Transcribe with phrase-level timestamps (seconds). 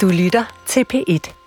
[0.00, 1.43] Du lytter til P1.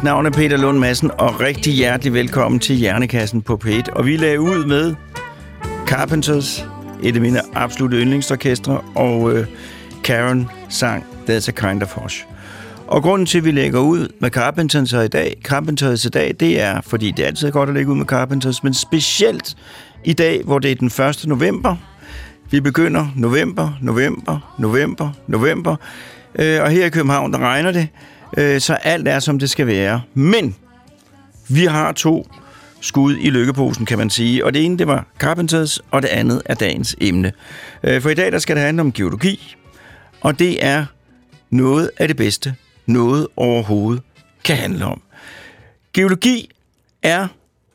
[0.00, 3.92] Mit navn er Peter Lund Madsen, og rigtig hjertelig velkommen til Hjernekassen på P1.
[3.92, 4.94] Og vi lagde ud med
[5.86, 6.66] Carpenters,
[7.02, 9.46] et af mine absolutte yndlingsorkestre, og øh,
[10.04, 12.26] Karen sang There's a Kind of Hush.
[12.86, 16.60] Og grunden til, at vi lægger ud med Carpenters i dag, Carpenters i dag, det
[16.60, 19.56] er, fordi det er altid godt at lægge ud med Carpenters, men specielt
[20.04, 21.24] i dag, hvor det er den 1.
[21.26, 21.76] november.
[22.50, 25.76] Vi begynder november, november, november, november.
[26.34, 27.88] Øh, og her i København, der regner det,
[28.38, 30.02] øh, så alt er, som det skal være.
[30.14, 30.56] Men
[31.48, 32.26] vi har to
[32.80, 34.44] skud i lykkeposen, kan man sige.
[34.44, 37.32] Og det ene, det var Carpenters, og det andet er dagens emne.
[37.82, 39.56] Øh, for i dag, der skal det handle om geologi,
[40.20, 40.84] og det er
[41.50, 42.54] noget af det bedste,
[42.86, 44.02] noget overhovedet
[44.44, 45.02] kan handle om.
[45.92, 46.50] Geologi
[47.02, 47.26] er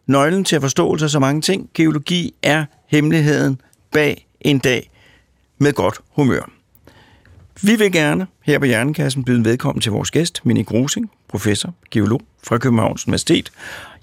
[0.07, 1.69] nøglen til at forståelse af så mange ting.
[1.73, 3.61] Geologi er hemmeligheden
[3.91, 4.89] bag en dag
[5.57, 6.54] med godt humør.
[7.61, 12.21] Vi vil gerne her på Hjernekassen byde velkommen til vores gæst, Minnie Grusing, professor, geolog
[12.43, 13.51] fra Københavns Universitet.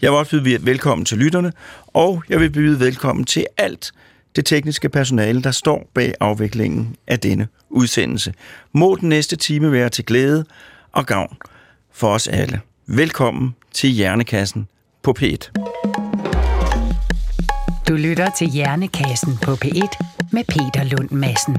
[0.02, 1.52] Jeg vil også byde velkommen til lytterne,
[1.86, 3.92] og jeg vil byde velkommen til alt
[4.36, 8.34] det tekniske personale, der står bag afviklingen af denne udsendelse.
[8.72, 10.44] Må den næste time være til glæde
[10.92, 11.36] og gavn
[11.92, 12.60] for os alle.
[12.86, 14.68] Velkommen til Hjernekassen
[15.02, 15.52] på P1.
[17.88, 21.56] Du lytter til Hjernekassen på P1 med Peter Lund Madsen.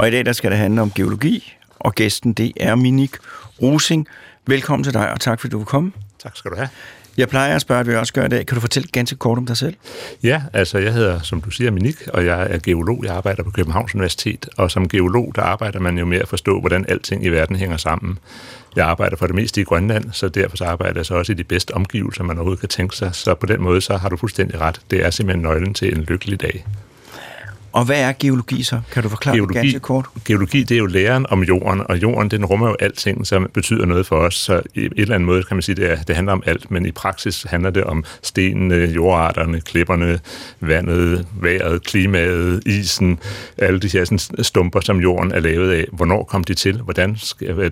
[0.00, 3.16] Og i dag der skal det handle om geologi, og gæsten det er Minik
[3.62, 4.08] Rosing.
[4.46, 5.92] Velkommen til dig, og tak fordi du vil komme.
[6.22, 6.68] Tak skal du have.
[7.16, 8.46] Jeg plejer at spørge, hvad jeg også gør i dag.
[8.46, 9.74] Kan du fortælle ganske kort om dig selv?
[10.22, 13.04] Ja, altså jeg hedder, som du siger, Minik, og jeg er geolog.
[13.04, 16.60] Jeg arbejder på Københavns Universitet, og som geolog, der arbejder man jo med at forstå,
[16.60, 18.18] hvordan alting i verden hænger sammen.
[18.76, 21.36] Jeg arbejder for det meste i Grønland, så derfor så arbejder jeg så også i
[21.36, 23.14] de bedste omgivelser, man overhovedet kan tænke sig.
[23.14, 24.80] Så på den måde, så har du fuldstændig ret.
[24.90, 26.64] Det er simpelthen nøglen til en lykkelig dag.
[27.72, 28.80] Og hvad er geologi så?
[28.92, 30.06] Kan du forklare geologi, det ganske kort?
[30.24, 33.86] Geologi, det er jo læren om jorden, og jorden, den rummer jo alting, som betyder
[33.86, 34.34] noget for os.
[34.34, 36.70] Så i et eller andet måde kan man sige, det, er, det handler om alt,
[36.70, 40.20] men i praksis handler det om stenene, jordarterne, klipperne,
[40.60, 43.18] vandet, vejret, klimaet, isen,
[43.58, 45.84] alle de her sådan, stumper, som jorden er lavet af.
[45.92, 46.80] Hvornår kom de til?
[46.80, 47.16] Hvordan,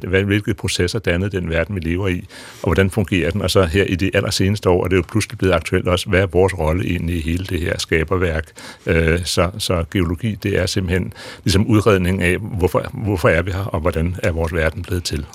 [0.09, 2.27] hvad, hvilke processer dannede den verden, vi lever i?
[2.63, 3.43] Og hvordan fungerer den?
[3.43, 6.21] Og så her i de allerseneste år er det jo pludselig blevet aktuelt også, hvad
[6.21, 8.45] er vores rolle egentlig i hele det her skaberværk?
[8.87, 11.13] Øh, så, så geologi, det er simpelthen
[11.45, 15.27] ligesom udredning af, hvorfor, hvorfor er vi her, og hvordan er vores verden blevet til.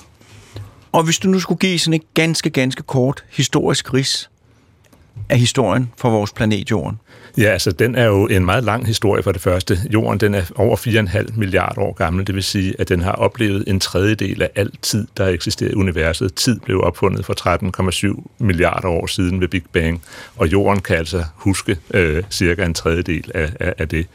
[0.92, 4.30] Og hvis du nu skulle give sådan et ganske, ganske kort historisk ris
[5.28, 6.98] af historien for vores planet Jorden.
[7.38, 9.78] Ja, altså den er jo en meget lang historie for det første.
[9.92, 13.64] Jorden den er over 4,5 milliarder år gammel, det vil sige, at den har oplevet
[13.66, 16.34] en tredjedel af al tid, der eksisterer i universet.
[16.34, 20.02] Tid blev opfundet for 13,7 milliarder år siden ved Big Bang,
[20.36, 24.06] og jorden kan altså huske øh, cirka en tredjedel af, af, af det.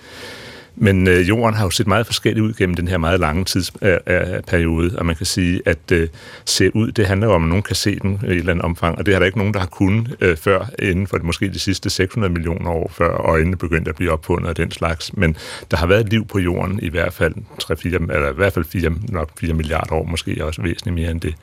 [0.75, 4.85] Men øh, jorden har jo set meget forskelligt ud gennem den her meget lange tidsperiode,
[4.85, 6.07] øh, øh, og man kan sige, at øh,
[6.46, 8.66] se ud, det handler jo om, at nogen kan se den i et eller andet
[8.66, 11.50] omfang, og det har der ikke nogen, der har kunnet øh, før, inden for måske
[11.50, 15.18] de sidste 600 millioner år, før øjnene begyndte at blive opfundet af den slags.
[15.18, 15.35] Men
[15.72, 18.92] der har været liv på jorden i hvert fald 3-4, eller i hvert fald 4,
[19.10, 21.36] nok 4 milliarder år, måske også væsentligt mere end det.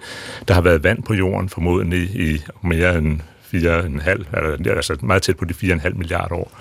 [0.48, 3.20] Der har været vand på jorden, formodentlig i mere end
[3.54, 6.52] 4,5, altså meget tæt på de 4,5 milliarder år.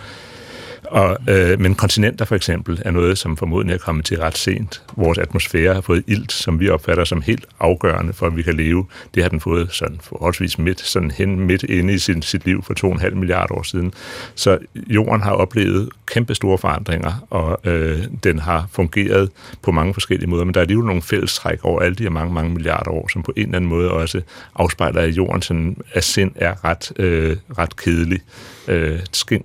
[0.91, 4.83] Og, øh, men kontinenter for eksempel er noget, som formodentlig er kommet til ret sent.
[4.95, 8.53] Vores atmosfære har fået ilt, som vi opfatter som helt afgørende for, at vi kan
[8.53, 8.85] leve.
[9.15, 12.63] Det har den fået sådan forholdsvis midt, sådan hen midt inde i sin, sit liv
[12.63, 13.93] for 2,5 milliarder år siden.
[14.35, 19.29] Så jorden har oplevet kæmpe store forandringer, og øh, den har fungeret
[19.61, 22.33] på mange forskellige måder, men der er alligevel nogle fællestræk over alle de her mange,
[22.33, 24.21] mange milliarder år, som på en eller anden måde også
[24.55, 28.19] afspejler, at jorden sådan, af sind er ret, øh, ret kedelig.
[28.67, 28.99] Øh,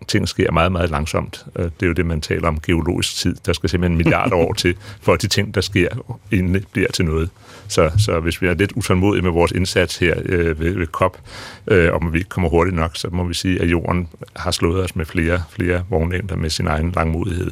[0.08, 1.56] ting sker meget, meget langsomt langsomt.
[1.56, 3.36] Øh, det er jo det, man taler om geologisk tid.
[3.46, 5.88] Der skal simpelthen milliarder år til, for at de ting, der sker,
[6.32, 7.30] egentlig bliver til noget.
[7.68, 11.18] Så, så hvis vi er lidt utålmodige med vores indsats her øh, ved, ved COP,
[11.66, 14.84] øh, om vi ikke kommer hurtigt nok, så må vi sige, at jorden har slået
[14.84, 17.50] os med flere, flere vognlængder med sin egen langmodighed.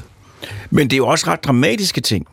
[0.71, 2.27] Men det er jo også ret dramatiske ting,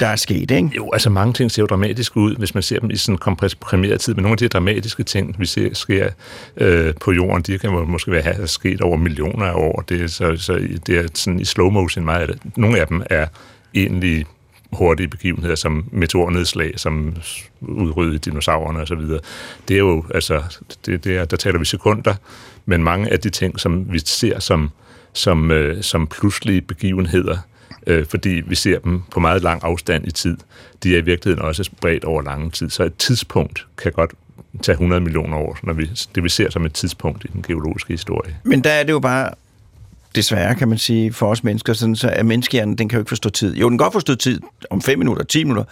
[0.00, 0.70] der er sket, ikke?
[0.76, 3.18] Jo, altså mange ting ser jo dramatiske ud, hvis man ser dem i sådan en
[3.18, 6.08] komprimeret tid, men nogle af de dramatiske ting, vi ser sker
[6.56, 9.84] øh, på jorden, de kan måske være have sket over millioner af år.
[9.88, 10.52] Det er, så, så
[10.86, 12.56] det er sådan i slow motion meget af det.
[12.56, 13.26] Nogle af dem er
[13.74, 14.26] egentlig
[14.72, 17.16] hurtige begivenheder, som meteornedslag, som
[17.60, 19.00] udryddede dinosaurerne osv.
[19.68, 20.42] Det er jo, altså,
[20.86, 22.14] det, det er, der taler vi sekunder,
[22.66, 24.70] men mange af de ting, som vi ser som,
[25.12, 27.38] som, øh, som pludselige begivenheder,
[27.86, 30.36] øh, fordi vi ser dem på meget lang afstand i tid.
[30.82, 34.12] De er i virkeligheden også spredt over lange tid, så et tidspunkt kan godt
[34.62, 37.92] tage 100 millioner år, når vi, det vi ser som et tidspunkt i den geologiske
[37.92, 38.36] historie.
[38.44, 39.30] Men der er det jo bare,
[40.14, 43.08] desværre kan man sige, for os mennesker, sådan så er menneskehjernen, den kan jo ikke
[43.08, 43.56] forstå tid.
[43.56, 44.40] Jo, den kan godt forstå tid
[44.70, 45.64] om 5 minutter, 10 minutter,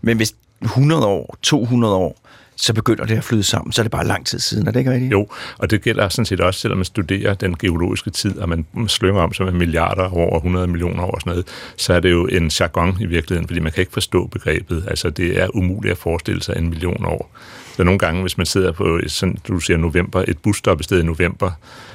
[0.00, 2.25] men hvis 100 år, 200 år,
[2.56, 4.78] så begynder det at flyde sammen, så er det bare lang tid siden, er det
[4.78, 5.12] ikke rigtigt?
[5.12, 8.66] Jo, og det gælder sådan set også, selvom man studerer den geologiske tid, og man
[8.86, 12.26] slynger om som milliarder år, 100 millioner år og sådan noget, så er det jo
[12.26, 14.84] en jargon i virkeligheden, fordi man kan ikke forstå begrebet.
[14.88, 17.30] Altså, det er umuligt at forestille sig en million år.
[17.76, 21.02] Så nogle gange, hvis man sidder på, sådan, du siger november, et busstop i stedet
[21.02, 21.50] i november,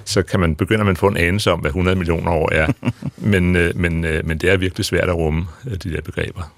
[0.05, 2.67] så kan man begynde man at få en anelse om, hvad 100 millioner år er.
[3.31, 6.53] men, øh, men, øh, men det er virkelig svært at rumme, øh, de der begreber.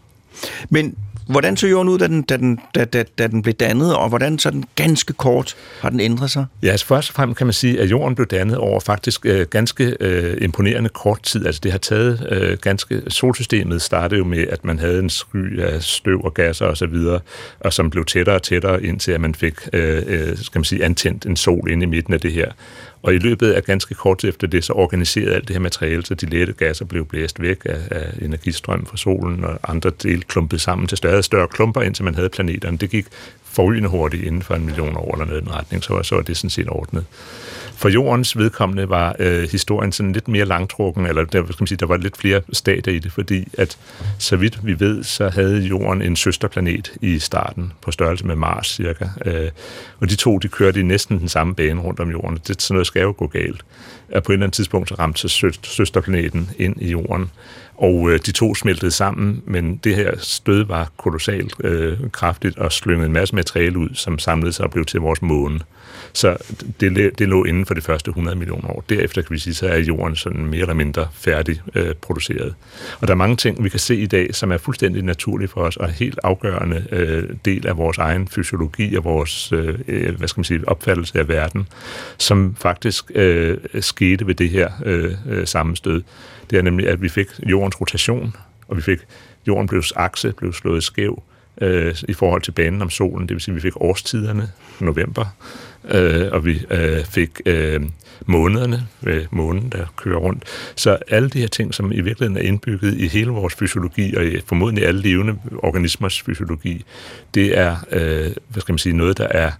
[0.69, 0.95] Men
[1.27, 4.09] hvordan så jorden ud, da den, da, den, da, da, da den blev dannet, og
[4.09, 6.45] hvordan så den ganske kort har den ændret sig?
[6.63, 9.47] Ja, altså først og fremmest kan man sige, at jorden blev dannet over faktisk øh,
[9.47, 11.45] ganske øh, imponerende kort tid.
[11.45, 13.01] Altså det har taget øh, ganske...
[13.07, 16.77] Solsystemet startede jo med, at man havde en sky af støv og gasser osv., og,
[16.77, 17.19] så videre,
[17.59, 20.83] og som blev tættere og tættere, indtil at man fik øh, øh, skal man sige,
[20.83, 22.51] antændt en sol inde i midten af det her.
[23.03, 26.05] Og i løbet af ganske kort tid efter det, så organiserede alt det her materiale,
[26.05, 30.21] så de lette gasser blev blæst væk af, af energistrøm fra solen, og andre dele
[30.21, 32.77] klumpede sammen til større og større klumper, indtil man havde planeterne.
[32.77, 33.05] Det gik
[33.43, 36.21] forrygende hurtigt inden for en million år eller noget i den retning, så, så var
[36.21, 37.05] det sådan set ordnet.
[37.75, 41.77] For jordens vedkommende var øh, historien sådan lidt mere langtrukken, eller der, skal man sige,
[41.77, 43.77] der var lidt flere stadier i det, fordi at
[44.19, 48.67] så vidt vi ved, så havde jorden en søsterplanet i starten, på størrelse med Mars
[48.67, 49.05] cirka.
[49.25, 49.51] Øh,
[49.99, 52.39] og de to, de kørte i næsten den samme bane rundt om jorden.
[52.47, 53.65] Det, sådan noget skal jo gå galt.
[54.09, 57.31] At på et eller andet tidspunkt så ramte så søsterplaneten ind i jorden,
[57.77, 62.71] og øh, de to smeltede sammen, men det her stød var kolossalt øh, kraftigt og
[62.71, 65.59] slyngede en masse materiale ud, som samlede sig og blev til vores måne.
[66.13, 66.37] Så
[66.79, 68.83] det, det lå inden for de første 100 millioner år.
[68.89, 72.55] Derefter kan vi sige, så er jorden sådan mere eller mindre færdig øh, produceret.
[72.99, 75.61] Og der er mange ting, vi kan se i dag, som er fuldstændig naturlige for
[75.61, 80.27] os, og helt afgørende øh, del af vores egen fysiologi og vores øh, øh, hvad
[80.27, 81.67] skal man sige, opfattelse af verden,
[82.17, 86.03] som faktisk øh, skete ved det her øh, øh sammenstød.
[86.49, 88.35] Det er nemlig, at vi fik jordens rotation,
[88.67, 88.99] og vi fik
[89.47, 91.23] jorden blev akse blev slået skæv
[91.61, 93.27] øh, i forhold til banen om solen.
[93.27, 94.49] Det vil sige, at vi fik årstiderne,
[94.79, 95.25] november,
[95.89, 97.81] øh, og vi øh, fik øh,
[98.25, 100.43] månederne øh, månen, der kører rundt.
[100.75, 104.25] Så alle de her ting, som i virkeligheden er indbygget i hele vores fysiologi, og
[104.25, 106.85] i formodentlig alle levende organismers fysiologi,
[107.33, 109.51] det er, øh, hvad skal man sige, noget, der er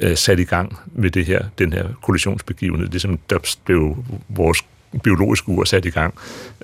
[0.00, 2.88] øh, sat i gang ved det her, den her kollisionsbegivenhed.
[2.88, 4.64] Det som der blev vores
[4.98, 6.14] biologiske ur sat i gang,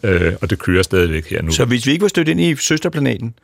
[0.02, 1.52] øh, og det kører stadigvæk her nu.
[1.52, 3.34] Så hvis vi ikke var stødt ind i søsterplaneten,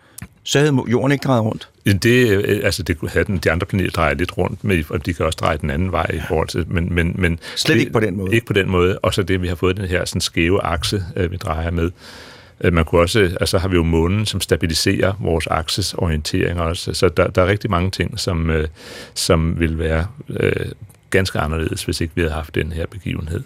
[0.42, 1.68] så havde jorden ikke drejet rundt?
[2.02, 5.06] Det, øh, altså det kunne have den, de andre planeter dreje lidt rundt med, og
[5.06, 7.80] de kan også dreje den anden vej i forhold til, men, men, men Slet det,
[7.80, 8.34] ikke på den måde.
[8.34, 11.04] Ikke på den måde, og så det, vi har fået den her sådan skæve akse,
[11.16, 11.90] øh, vi drejer med.
[12.60, 16.94] Øh, Man kunne også, altså har vi jo månen, som stabiliserer vores akses orientering også,
[16.94, 18.50] så der, der er rigtig mange ting, som,
[19.14, 20.66] som vil være øh,
[21.10, 23.42] ganske anderledes, hvis ikke vi havde haft den her begivenhed.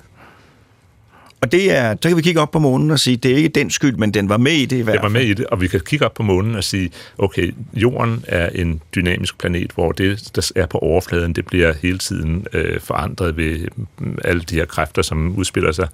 [1.40, 3.48] Og det er, så kan vi kigge op på månen og sige, det er ikke
[3.48, 5.22] den skyld, men den var med i det i hvert Jeg var fald.
[5.22, 8.48] med i det, og vi kan kigge op på månen og sige, okay, jorden er
[8.48, 13.36] en dynamisk planet, hvor det, der er på overfladen, det bliver hele tiden øh, forandret
[13.36, 15.88] ved mm, alle de her kræfter, som udspiller sig.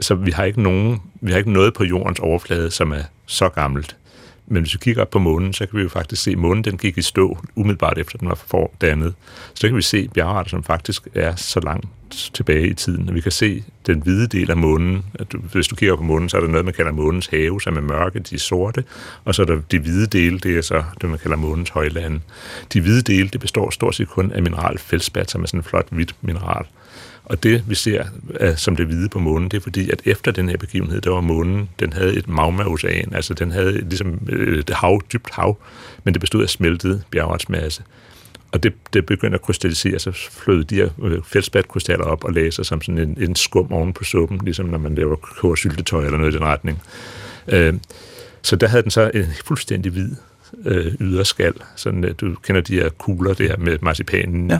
[0.00, 3.48] Så vi har ikke nogen, vi har ikke noget på jordens overflade, som er så
[3.48, 3.96] gammelt.
[4.50, 6.64] Men hvis vi kigger op på månen, så kan vi jo faktisk se, at månen
[6.64, 9.14] den gik i stå umiddelbart efter den var fordannet.
[9.54, 13.08] Så kan vi se bjergarter, som faktisk er så langt tilbage i tiden.
[13.08, 15.04] Og vi kan se den hvide del af månen.
[15.14, 17.76] At Hvis du kigger på månen, så er der noget, man kalder månens have, som
[17.76, 18.84] er mørke, de er sorte.
[19.24, 22.20] Og så er der de hvide dele, det er så det, man kalder månens højlande.
[22.72, 25.64] De hvide dele, det består stort set kun af mineral feldspat, som er sådan en
[25.64, 26.66] flot hvidt mineral.
[27.28, 28.04] Og det, vi ser
[28.56, 31.20] som det hvide på månen, det er fordi, at efter den her begivenhed, der var
[31.20, 35.58] månen, den havde et magmaocean, altså den havde ligesom øh, et hav, dybt hav,
[36.04, 37.82] men det bestod af smeltet bjergartsmasse.
[38.52, 42.66] Og det, det begyndte at krystallisere, så flød de her øh, op og lagde sig
[42.66, 46.18] som sådan en, en skum oven på suppen, ligesom når man laver koger syltetøj eller
[46.18, 46.82] noget i den retning.
[47.48, 47.74] Øh,
[48.42, 50.10] så der havde den så en fuldstændig hvid
[50.64, 51.54] øh, yderskal.
[51.76, 54.58] Sådan, at du kender de her kugler der med marcipanen Ja.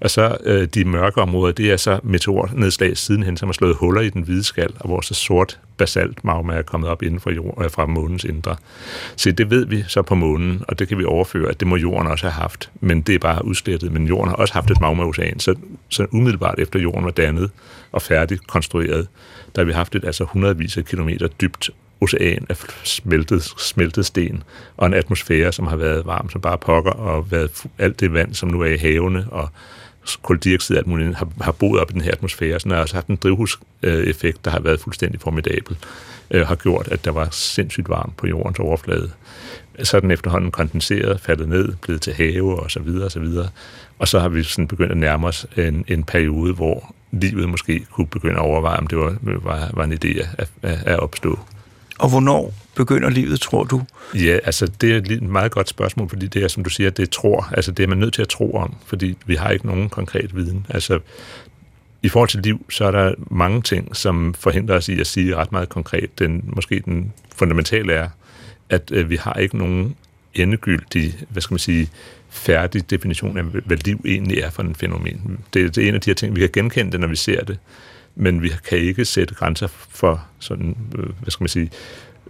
[0.00, 4.00] Og så øh, de mørke områder, det er så meteornedslag sidenhen, som har slået huller
[4.00, 7.30] i den hvide skal, og hvor så sort basalt magma er kommet op inden for
[7.30, 8.56] jord, øh, fra månens indre.
[9.16, 11.76] Så det ved vi så på månen, og det kan vi overføre, at det må
[11.76, 12.70] jorden også have haft.
[12.80, 13.92] Men det er bare udslettet.
[13.92, 15.54] Men jorden har også haft et magmaocean, så,
[15.88, 17.50] så umiddelbart efter jorden var dannet
[17.92, 19.08] og færdigt konstrueret,
[19.54, 24.42] der har vi haft et altså hundredvis af kilometer dybt ocean af smeltet, smeltet sten,
[24.76, 28.34] og en atmosfære, som har været varm som bare pokker, og været alt det vand,
[28.34, 29.48] som nu er i havene, og
[30.22, 32.60] koldioxid og alt muligt, har, har boet op i den her atmosfære.
[32.60, 35.76] Så den har altså haft en drivhuseffekt, der har været fuldstændig formidabel,
[36.30, 39.10] øh, har gjort, at der var sindssygt varmt på jordens overflade.
[39.82, 43.20] Så er den efterhånden kondenseret, faldet ned, blevet til have og så videre og så
[43.20, 43.48] videre.
[43.98, 47.86] Og så har vi sådan begyndt at nærme os en, en periode, hvor livet måske
[47.90, 51.38] kunne begynde at overveje, om det var, var, var en idé at, at, at opstå.
[51.98, 53.82] Og hvornår begynder livet, tror du?
[54.14, 57.02] Ja, altså det er et meget godt spørgsmål, fordi det er, som du siger, det
[57.02, 57.48] er tror.
[57.56, 60.36] Altså det er man nødt til at tro om, fordi vi har ikke nogen konkret
[60.36, 60.66] viden.
[60.68, 60.98] Altså
[62.02, 65.36] i forhold til liv, så er der mange ting, som forhindrer os i at sige
[65.36, 66.18] ret meget konkret.
[66.18, 68.08] Den, måske den fundamentale er,
[68.70, 69.96] at øh, vi har ikke nogen
[70.34, 71.90] endegyldig, hvad skal man sige,
[72.30, 75.38] færdig definition af, hvad liv egentlig er for en fænomen.
[75.54, 77.44] Det, det er en af de her ting, vi kan genkende det, når vi ser
[77.44, 77.58] det,
[78.16, 81.70] men vi kan ikke sætte grænser for sådan, øh, hvad skal man sige,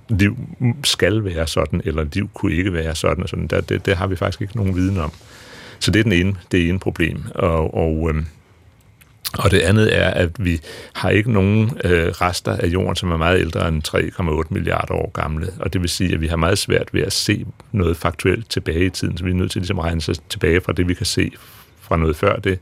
[0.08, 0.36] liv
[0.84, 3.46] skal være sådan, eller liv kunne ikke være sådan, og sådan.
[3.46, 5.12] Der, det, det har vi faktisk ikke nogen viden om.
[5.78, 7.24] Så det er den ene, det ene problem.
[7.34, 8.26] Og, og, øhm,
[9.38, 10.60] og det andet er, at vi
[10.92, 15.10] har ikke nogen øh, rester af jorden, som er meget ældre end 3,8 milliarder år
[15.10, 15.48] gamle.
[15.60, 18.84] Og det vil sige, at vi har meget svært ved at se noget faktuelt tilbage
[18.84, 20.94] i tiden, så vi er nødt til ligesom at regne sig tilbage fra det, vi
[20.94, 21.32] kan se
[21.80, 22.58] fra noget før det.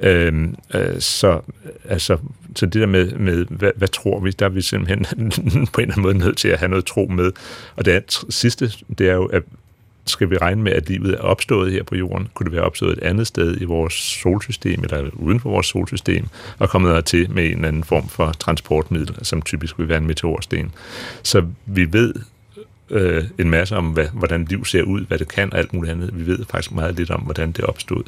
[0.00, 1.40] Øhm, øh, så,
[1.88, 2.18] altså,
[2.56, 5.04] så det der med, med hvad, hvad tror vi, der er vi simpelthen
[5.72, 7.32] på en eller anden måde nødt til at have noget tro med.
[7.76, 9.42] Og det andet, sidste, det er jo, at
[10.06, 12.28] skal vi regne med, at livet er opstået her på jorden?
[12.34, 16.26] Kunne det være opstået et andet sted i vores solsystem, eller uden for vores solsystem,
[16.58, 20.06] og kommet dertil med en eller anden form for transportmiddel, som typisk vil være en
[20.06, 20.72] meteorsten?
[21.22, 22.14] Så vi ved
[22.90, 25.92] øh, en masse om, hvad, hvordan liv ser ud, hvad det kan og alt muligt
[25.92, 26.18] andet.
[26.18, 28.02] Vi ved faktisk meget lidt om, hvordan det opstod.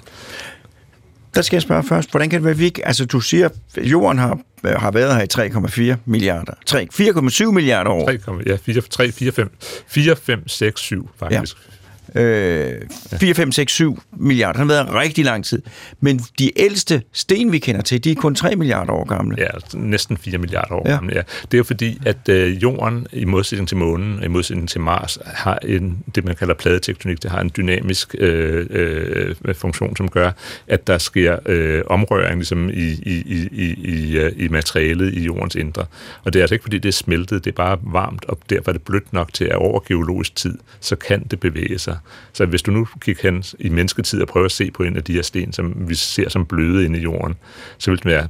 [1.37, 2.87] Der skal jeg spørge først, hvordan kan det være, vi ikke...
[2.87, 5.49] Altså, du siger, at jorden har, har været her
[5.89, 6.53] i 3,4 milliarder.
[6.67, 8.07] 3, 4,7 milliarder år.
[8.07, 9.51] 3, ja, 4, 3, 4, 5,
[9.89, 11.57] 4, 5, 6, 7 faktisk.
[11.57, 11.76] Ja.
[12.17, 12.75] Øh,
[13.21, 14.61] 4, 5, 6, 7 milliarder.
[14.61, 15.63] Den har været rigtig lang tid.
[16.01, 19.37] Men de ældste sten, vi kender til, de er kun 3 milliarder år gamle.
[19.39, 20.95] Ja, næsten 4 milliarder år Ja.
[20.95, 21.13] gamle.
[21.15, 21.23] Ja.
[21.43, 25.19] Det er jo fordi, at øh, jorden, i modsætning til månen, i modsætning til Mars,
[25.25, 30.31] har en, det, man kalder pladetektonik, det har en dynamisk øh, øh, funktion, som gør,
[30.67, 35.25] at der sker øh, omrøring ligesom i, i, i, i, i, øh, i materialet i
[35.25, 35.85] jordens indre.
[36.25, 38.71] Og det er altså ikke, fordi det er smeltet, det er bare varmt, og derfor
[38.71, 41.97] er det blødt nok til, at over geologisk tid, så kan det bevæge sig.
[42.33, 45.05] Så hvis du nu gik hen i mennesketid og prøver at se på en af
[45.05, 47.35] de her sten, som vi ser som bløde inde i jorden,
[47.79, 48.29] så vil den være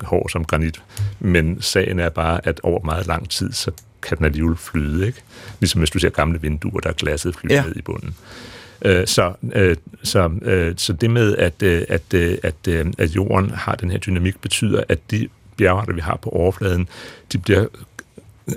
[0.00, 0.82] hård som granit.
[1.20, 3.70] Men sagen er bare, at over meget lang tid, så
[4.02, 5.20] kan den alligevel flyde, ikke?
[5.60, 7.62] Ligesom hvis du ser gamle vinduer, der er glasset flyder Ja.
[7.66, 8.14] ned i bunden.
[8.84, 13.74] Øh, Så, øh, så, øh, så det med, at, øh, at, at, at jorden har
[13.74, 16.88] den her dynamik, betyder, at de bjergarter, vi har på overfladen,
[17.32, 17.66] de bliver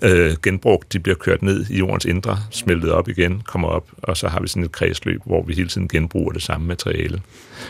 [0.01, 4.17] øh, genbrugt, de bliver kørt ned i jordens indre, smeltet op igen, kommer op, og
[4.17, 7.22] så har vi sådan et kredsløb, hvor vi hele tiden genbruger det samme materiale.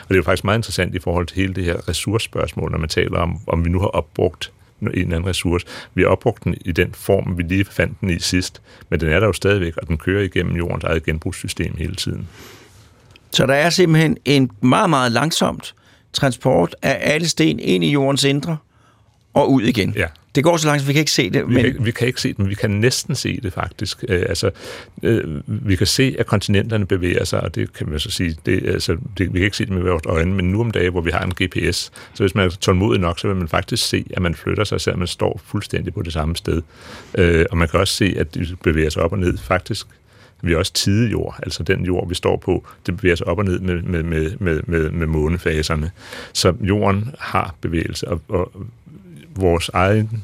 [0.01, 2.77] Og det er jo faktisk meget interessant i forhold til hele det her ressourcespørgsmål, når
[2.77, 5.65] man taler om, om vi nu har opbrugt en eller anden ressource.
[5.93, 9.09] Vi har opbrugt den i den form, vi lige fandt den i sidst, men den
[9.09, 12.27] er der jo stadigvæk, og den kører igennem jordens eget genbrugssystem hele tiden.
[13.31, 15.75] Så der er simpelthen en meget, meget langsomt
[16.13, 18.57] transport af alle sten ind i jordens indre
[19.33, 19.93] og ud igen.
[19.95, 20.07] Ja.
[20.37, 21.49] Det går så langsomt, vi kan ikke se det.
[21.49, 24.03] Vi, Men, kan, vi kan ikke se det, men vi kan næsten se det faktisk.
[24.09, 24.51] Øh, altså,
[25.03, 28.67] øh, vi kan se, at kontinenterne bevæger sig, og det kan man så sige, det,
[28.67, 31.01] altså, det, vi kan ikke se det med vores øjne, men nu om dagen, hvor
[31.01, 34.05] vi har en GPS, så hvis man er tålmodig nok, så vil man faktisk se,
[34.13, 36.61] at man flytter sig, selvom man står fuldstændig på det samme sted.
[37.17, 39.37] Øh, og man kan også se, at de bevæger sig op og ned.
[39.37, 39.87] Faktisk
[40.41, 43.45] vi er også tidejord, altså den jord, vi står på, det bevæger sig op og
[43.45, 45.91] ned med, med, med, med, med, med månefaserne.
[46.33, 48.51] Så jorden har bevægelse, og, og
[49.37, 50.23] vores egen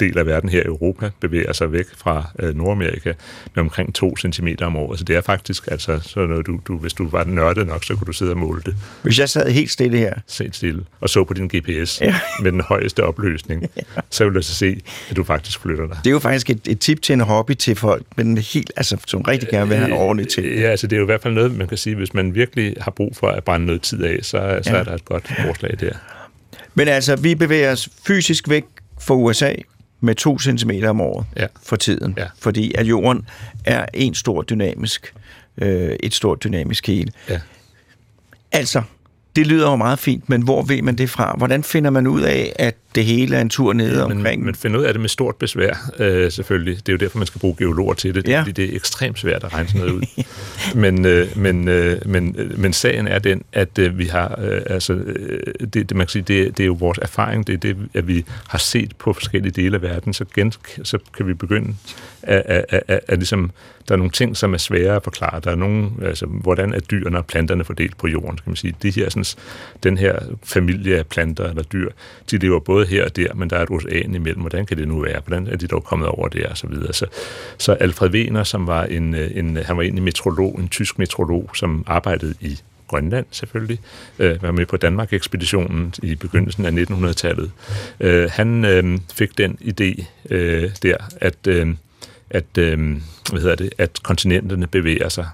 [0.00, 3.12] del af verden her i Europa bevæger sig væk fra øh, Nordamerika
[3.54, 4.98] med omkring 2 cm om året.
[4.98, 7.94] Så det er faktisk, altså, så når du, du, hvis du var nørdet nok, så
[7.96, 8.76] kunne du sidde og måle det.
[9.02, 12.14] Hvis jeg sad helt stille her, Set stille, og så på din GPS ja.
[12.42, 13.82] med den højeste opløsning, ja.
[14.10, 15.96] så vil du så se, at du faktisk flytter dig.
[16.04, 18.96] det er jo faktisk et, et tip til en hobby til folk, men helt, altså,
[19.06, 20.44] som rigtig gerne vil have ordentligt til.
[20.44, 22.74] Ja, altså det er jo i hvert fald noget, man kan sige, hvis man virkelig
[22.80, 24.76] har brug for at brænde noget tid af, så, så Ja.
[24.76, 25.92] er der et godt forslag der.
[26.76, 28.64] Men altså, vi bevæger os fysisk væk
[29.00, 29.52] fra USA
[30.00, 31.46] med to centimeter om året Ja.
[31.62, 32.14] for tiden.
[32.18, 32.26] Ja.
[32.38, 33.26] Fordi at jorden
[33.64, 35.14] er en stor dynamisk,
[35.58, 37.12] øh, et stort dynamisk hele.
[37.28, 37.40] Ja.
[38.52, 38.82] Altså,
[39.36, 41.34] det lyder jo meget fint, men hvor ved man det fra?
[41.38, 44.40] Hvordan finder man ud af, at det hele er en tur ned omkring?
[44.40, 46.76] Men, men finder ud af det med stort besvær, øh, selvfølgelig.
[46.76, 48.40] Det er jo derfor, man skal bruge geologer til det, Ja.
[48.40, 50.24] fordi det er ekstremt svært at regne sådan noget ud.
[50.82, 54.60] men, øh, men, øh, men, øh, men sagen er den, at øh, vi har, øh,
[54.66, 57.58] altså, øh, det, det, man kan sige, det, det er jo vores erfaring, det er
[57.58, 61.34] det, at vi har set på forskellige dele af verden, så, gen, så kan vi
[61.34, 61.74] begynde
[62.22, 63.50] at, at, at, at, at ligesom,
[63.88, 65.40] der er nogle ting, som er svære at forklare.
[65.44, 68.74] Der er nogle, altså, hvordan er dyrene og planterne fordelt på jorden, kan man sige.
[68.82, 69.24] De her, sådan,
[69.82, 71.90] den her familie af planter eller dyr,
[72.30, 74.40] de lever både her og der, men der er et ocean imellem.
[74.40, 75.20] Hvordan kan det nu være?
[75.26, 76.92] Hvordan er de dog kommet over det og så videre?
[76.92, 77.06] Så,
[77.58, 80.98] så Alfred Wegener, som var en, øh, en, øh, han var egentlig metrolog, en tysk
[80.98, 83.80] metrolog, som arbejdede i Grønland selvfølgelig,
[84.18, 87.50] øh, var med på Danmark-ekspeditionen i begyndelsen af 1900-tallet.
[88.00, 91.74] Øh, han øh, fik den idé øh, der, at, øh,
[92.30, 92.96] at, øh,
[93.30, 95.26] hvad hedder det, at kontinenterne bevæger sig.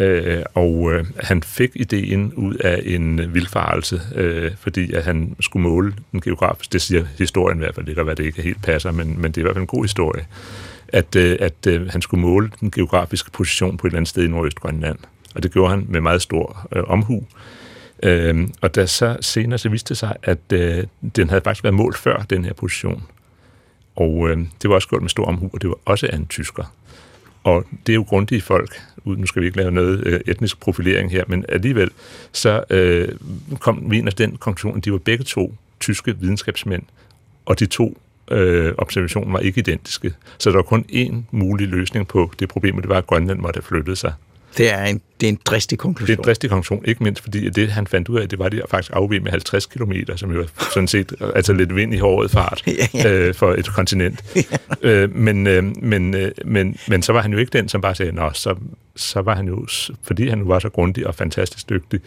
[0.00, 5.36] Øh, og øh, han fik ideen ud af en øh, vildfarelse, øh, fordi at han
[5.40, 8.42] skulle måle den geografisk, det siger historien i hvert fald, det kan være, det ikke
[8.42, 10.26] helt passer, men, men det er i hvert fald en god historie,
[10.88, 14.24] at, øh, at øh, han skulle måle den geografiske position på et eller andet sted
[14.24, 14.98] i Nordøstgrønland.
[15.34, 17.24] Og det gjorde han med meget stor øh, omhu.
[18.02, 20.84] Øh, og da så senere så viste det sig, at øh,
[21.16, 23.02] den havde faktisk været målt før, den her position.
[23.96, 26.26] Og øh, det var også gjort med stor omhu, og det var også af en
[26.26, 26.64] tysker.
[27.46, 28.82] Og det er jo grundige folk.
[29.04, 31.90] Nu skal vi ikke lave noget øh, etnisk profilering her, men alligevel
[32.32, 33.08] så øh,
[33.58, 36.82] kom vi ind af den konklusion, at de var begge to tyske videnskabsmænd,
[37.46, 37.98] og de to
[38.30, 40.14] øh, observationer var ikke identiske.
[40.38, 43.38] Så der var kun én mulig løsning på det problem, og det var, at Grønland
[43.38, 44.12] måtte have flyttet sig.
[44.56, 46.18] Det er en, det er en dristig Det er konklusion.
[46.18, 48.62] en dristig konklusion, ikke mindst fordi det, han fandt ud af, det var, at de
[48.70, 52.62] faktisk afveg med 50 km, som jo sådan set altså lidt vind i håret fart
[52.66, 53.12] Ja, ja.
[53.12, 54.24] øh, for et kontinent.
[54.82, 57.94] øh, men, øh, men, øh, men, men så var han jo ikke den, som bare
[57.94, 58.54] sagde, nå, så,
[58.96, 59.66] så var han jo,
[60.02, 62.00] fordi han var så grundig og fantastisk dygtig,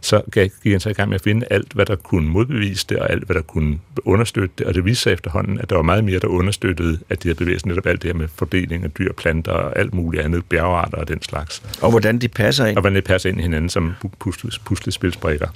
[0.00, 2.98] så gik han så i gang med at finde alt, hvad der kunne modbevise det,
[2.98, 5.82] og alt, hvad der kunne understøtte det, og det viste sig efterhånden, at der var
[5.82, 8.84] meget mere, der understøttede, at de havde bevæget sig netop alt det her med fordeling
[8.84, 12.55] af dyr, planter og alt muligt andet, bjergarter og den slags Og hvordan de passer
[12.64, 12.76] ind.
[12.76, 15.48] og hvordan det passer ind i hinanden som pusle- puslespilsbrikker.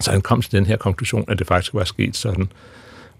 [0.00, 2.48] Så han kom til den her konklusion, at det faktisk var sket sådan.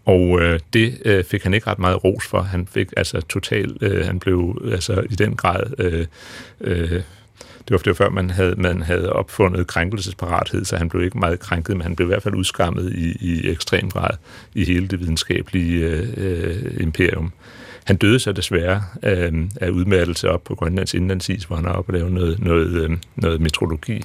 [0.04, 2.42] Og øh, det øh, fik han ikke ret meget ros for.
[2.42, 6.06] Han fik altså totalt, øh, han blev altså i den grad, øh,
[6.60, 7.02] øh,
[7.68, 11.18] det var det var før man havde, man havde opfundet krænkelsesparathed, så han blev ikke
[11.18, 14.16] meget krænket, men han blev i hvert fald udskammet i, i ekstrem grad
[14.54, 17.32] i hele det videnskabelige øh, øh, imperium.
[17.84, 21.92] Han døde så desværre øh, af udmattelse op på Grønlands indlandsis, hvor han er oppe
[21.92, 24.02] og lave noget, noget, øh, noget metrologi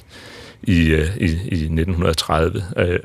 [0.62, 2.64] i, øh, i, i 1930.
[2.76, 2.98] Øh,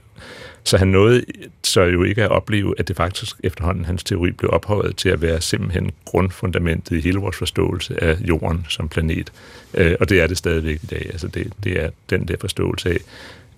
[0.64, 1.26] så han nåede
[1.64, 5.22] så jo ikke at opleve, at det faktisk efterhånden hans teori blev ophøjet til at
[5.22, 9.32] være simpelthen grundfundamentet i hele vores forståelse af jorden som planet.
[9.74, 11.06] Øh, og det er det stadigvæk i dag.
[11.12, 12.98] Altså det, det er den der forståelse af,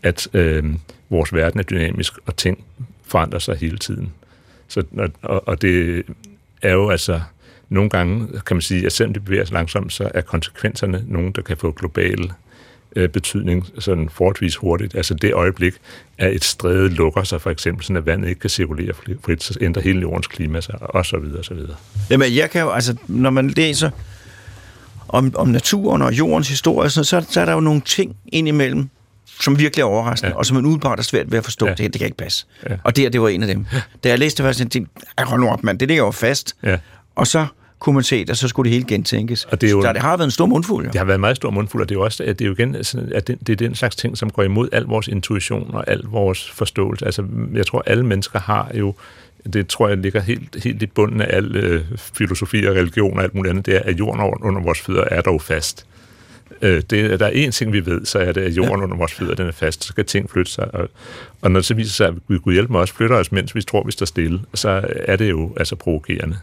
[0.04, 0.64] at øh,
[1.10, 2.64] vores verden er dynamisk, og ting
[3.06, 4.14] forandrer sig hele tiden.
[4.68, 4.84] Så,
[5.22, 6.04] og, og det
[6.62, 7.22] er jo altså
[7.70, 11.32] nogle gange, kan man sige, at selvom det bevæger sig langsomt, så er konsekvenserne nogen,
[11.32, 12.32] der kan få global
[12.96, 14.96] øh, betydning sådan forholdsvis hurtigt.
[14.96, 15.74] Altså det øjeblik,
[16.18, 18.94] at et stræde lukker sig, for eksempel, sådan at vandet ikke kan cirkulere
[19.24, 21.76] frit, så ændrer hele jordens klima sig, og så videre, og så videre.
[22.10, 23.90] Jamen, jeg kan jo, altså, når man læser
[25.08, 28.90] om, om naturen og jordens historie, så, så, så er der jo nogle ting indimellem,
[29.42, 30.38] som virkelig er overraskende, ja.
[30.38, 31.66] Og som man udebart er svært ved at forstå.
[31.66, 31.72] Ja.
[31.72, 32.46] Det, her, det kan ikke passe.
[32.70, 32.76] Ja.
[32.84, 33.66] Og det her, det var en af dem.
[33.74, 33.82] Ja.
[34.04, 36.04] Da jeg læste det, var jeg sådan, tænkte, "Ej, hold nu op, mand, det ligger
[36.04, 36.56] jo fast.
[36.64, 36.78] Ja.
[37.16, 37.46] Og så
[37.80, 39.46] kunne man se og så skulle det hele gentænkes.
[39.46, 40.92] Og det er jo- så det har været en stor mundfuld, jo.
[40.92, 42.50] Det har været en meget stor mundfuld, og det er jo også, at det er
[42.50, 45.70] jo igen, at det, det er den slags ting, som går imod al vores intuition
[45.74, 47.06] og al vores forståelse.
[47.06, 47.24] Altså,
[47.54, 48.94] jeg tror, alle mennesker har jo,
[49.54, 53.24] det tror jeg ligger helt, helt i bunden af al øh, filosofi og religion og
[53.24, 55.86] alt muligt andet, det er, at jorden under- under vores fødder er dog fast.
[56.62, 58.84] Øh, det, der er én ting, vi ved, så er det, at jorden ja.
[58.84, 59.84] under vores fødder den er fast.
[59.84, 60.76] Så skal ting flytte sig.
[60.76, 60.90] Og,
[61.42, 63.62] og når det så viser sig, at vi kunne hjælpe os, flytter os, mens vi
[63.62, 66.38] tror, vi står stille, så er det jo altså provokerende.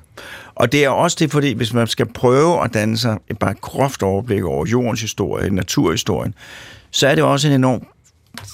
[0.54, 3.54] Og det er også det, fordi hvis man skal prøve at danne sig et bare
[3.54, 6.34] groft overblik over jordens historie, naturhistorien,
[6.90, 7.86] så er det også en enorm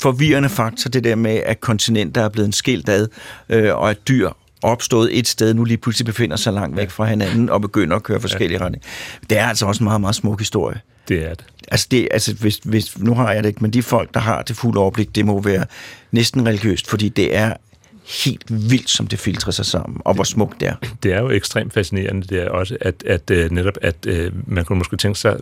[0.03, 3.09] forvirrende faktor, det der med, at kontinenter er blevet skilt ad,
[3.49, 4.31] øh, og at dyr
[4.63, 8.03] opstået et sted, nu lige pludselig befinder sig langt væk fra hinanden og begynder at
[8.03, 8.65] køre forskellige ja.
[8.65, 8.89] retninger.
[9.31, 10.81] Det er altså også en meget, meget smuk historie.
[11.11, 11.45] Det er det.
[11.69, 14.43] Altså, det, altså hvis, hvis, nu har jeg det ikke, men de folk, der har
[14.43, 15.67] det fulde overblik, det må være
[16.13, 17.55] næsten religiøst, fordi det er
[18.25, 20.75] helt vildt, som det filtrer sig sammen, og hvor smukt det er.
[21.03, 24.65] Det er jo ekstremt fascinerende, det er også, at, at uh, netop, at uh, man
[24.65, 25.37] kunne måske tænke sig,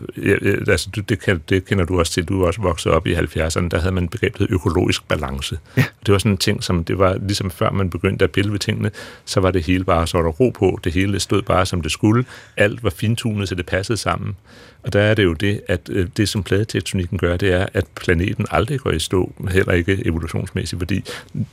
[0.67, 3.13] altså du, det, kan, det kender du også til, du er også vokset op i
[3.13, 5.59] 70'erne, der havde man begrebet økologisk balance.
[5.77, 5.83] Ja.
[6.05, 8.59] Det var sådan en ting, som det var ligesom før man begyndte at pille ved
[8.59, 8.91] tingene,
[9.25, 11.81] så var det hele bare, så var der ro på, det hele stod bare som
[11.81, 12.25] det skulle,
[12.57, 14.35] alt var fintunet, så det passede sammen.
[14.83, 17.85] Og der er det jo det, at øh, det, som pladetektonikken gør, det er, at
[17.95, 21.03] planeten aldrig går i stå, heller ikke evolutionsmæssigt, fordi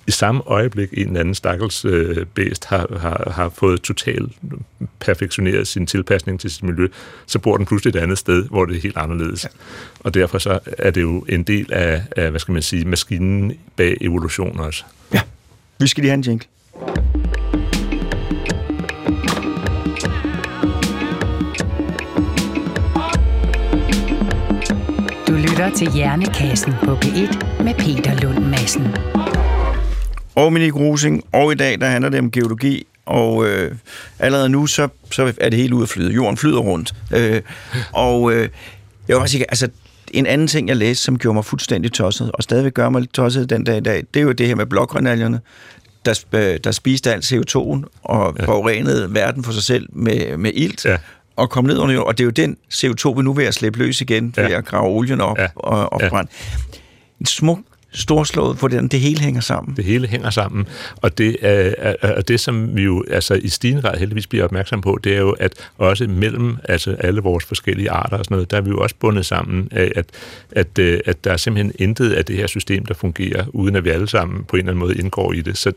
[0.06, 4.32] i samme øjeblik en eller anden stakkels øh, bæst har, har, har fået totalt
[5.00, 6.88] perfektioneret sin tilpasning til sit miljø,
[7.26, 9.44] så bor den pludselig et andet sted, hvor det er helt anderledes.
[9.44, 9.48] Ja.
[10.00, 13.52] Og derfor så er det jo en del af, af, hvad skal man sige, maskinen
[13.76, 14.84] bag evolution også.
[15.14, 15.20] Ja,
[15.80, 16.46] vi skal lige have en jingle.
[25.66, 28.94] Lytter til Hjernekassen på P1 med Peter Lund Madsen.
[30.34, 33.74] Og Minik Rosing, og i dag der handler det om geologi, og øh,
[34.18, 36.12] allerede nu så, så er det helt ud af flyde.
[36.12, 36.94] Jorden flyder rundt.
[37.14, 37.42] Øh,
[37.92, 38.48] og øh, jeg
[39.14, 39.68] vil også sige, altså
[40.10, 43.12] en anden ting, jeg læste, som gjorde mig fuldstændig tosset, og stadigvæk gør mig lidt
[43.12, 45.40] tosset den dag i dag, det er jo det her med blokrenaljerne,
[46.04, 48.44] der, der spiste alt CO2'en og ja.
[48.44, 50.84] forurenede verden for sig selv med, med ilt.
[50.84, 50.98] Ja
[51.36, 52.08] og komme ned under jorden.
[52.08, 54.42] Og det er jo den CO2, vi nu er ved at slippe løs igen, ja.
[54.42, 55.46] ved at grave olien op ja.
[55.56, 56.08] og, og ja.
[56.08, 56.30] brænde.
[57.20, 57.58] En smuk
[57.96, 59.76] storslået, hvordan det hele hænger sammen.
[59.76, 63.48] Det hele hænger sammen, og det er, er, er det, som vi jo altså i
[63.48, 67.44] stigende grad heldigvis bliver opmærksom på, det er jo, at også mellem altså alle vores
[67.44, 70.06] forskellige arter og sådan noget, der er vi jo også bundet sammen af, at,
[70.52, 73.84] at, øh, at der er simpelthen intet af det her system, der fungerer, uden at
[73.84, 75.56] vi alle sammen på en eller anden måde indgår i det.
[75.56, 75.72] Så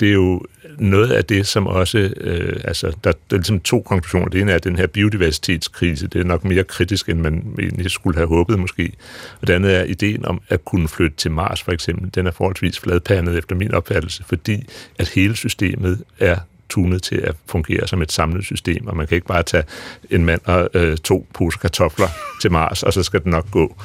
[0.00, 0.42] det er jo
[0.78, 4.28] noget af det, som også, øh, altså, der, der er ligesom to konklusioner.
[4.28, 7.90] Det ene er, at den her biodiversitetskrise, det er nok mere kritisk, end man egentlig
[7.90, 8.92] skulle have håbet måske.
[9.40, 12.10] Og det andet er ideen om at kunne flytte til Mars, for eksempel.
[12.14, 14.66] Den er forholdsvis fladpandet efter min opfattelse, fordi
[14.98, 16.36] at hele systemet er
[16.68, 19.64] tunet til at fungere som et samlet system, og man kan ikke bare tage
[20.10, 22.08] en mand og øh, to poser kartofler
[22.40, 23.76] til Mars, og så skal det nok gå.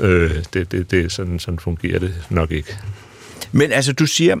[0.00, 2.76] Øh, det, det, det, sådan, sådan fungerer det nok ikke.
[3.52, 4.36] Men altså, du siger,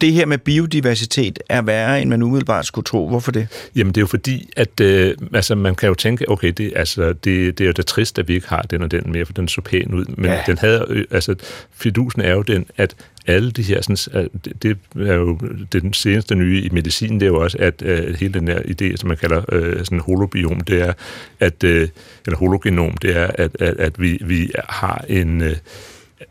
[0.00, 3.08] det her med biodiversitet er værre, end man umiddelbart skulle tro.
[3.08, 3.48] Hvorfor det?
[3.76, 7.12] Jamen, det er jo fordi, at øh, altså, man kan jo tænke, okay, det, altså,
[7.12, 9.32] det, det er jo da trist, at vi ikke har den og den mere, for
[9.32, 10.04] den så pæn ud.
[10.16, 10.42] Men ja.
[10.46, 11.34] den havde, øh, altså,
[11.74, 12.94] fidusen er jo den, at
[13.26, 15.38] alle de her, sådan, det, det er jo
[15.72, 18.96] den seneste nye i medicin, det er jo også, at uh, hele den her idé,
[18.96, 20.92] som man kalder uh, sådan holobiom, det er,
[21.40, 25.48] at, uh, eller hologenom, det er, at, at, at vi, vi har en, uh,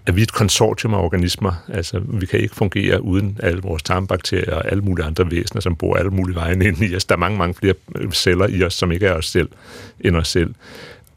[0.05, 1.51] er vi et konsortium af organismer.
[1.73, 5.75] Altså, vi kan ikke fungere uden alle vores tarmbakterier og alle mulige andre væsener, som
[5.75, 7.05] bor alle mulige veje ind i os.
[7.05, 7.73] Der er mange, mange flere
[8.13, 9.49] celler i os, som ikke er os selv,
[9.99, 10.55] end os selv.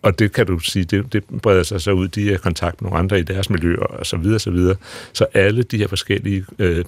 [0.03, 2.83] Og det kan du sige, det, det breder sig så ud, de er i kontakt
[2.83, 4.77] med nogle andre i deres miljø, og så videre, så videre.
[5.13, 6.85] Så alle de her forskellige øh,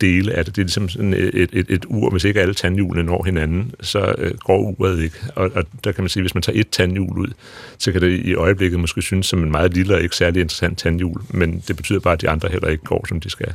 [0.00, 3.02] dele af det, det er ligesom sådan et, et, et ur, hvis ikke alle tandhjulene
[3.02, 5.16] når hinanden, så øh, går uret ikke.
[5.34, 7.28] Og, og der kan man sige, hvis man tager et tandhjul ud,
[7.78, 10.78] så kan det i øjeblikket måske synes som en meget lille og ikke særlig interessant
[10.78, 13.54] tandhjul, men det betyder bare, at de andre heller ikke går, som de skal.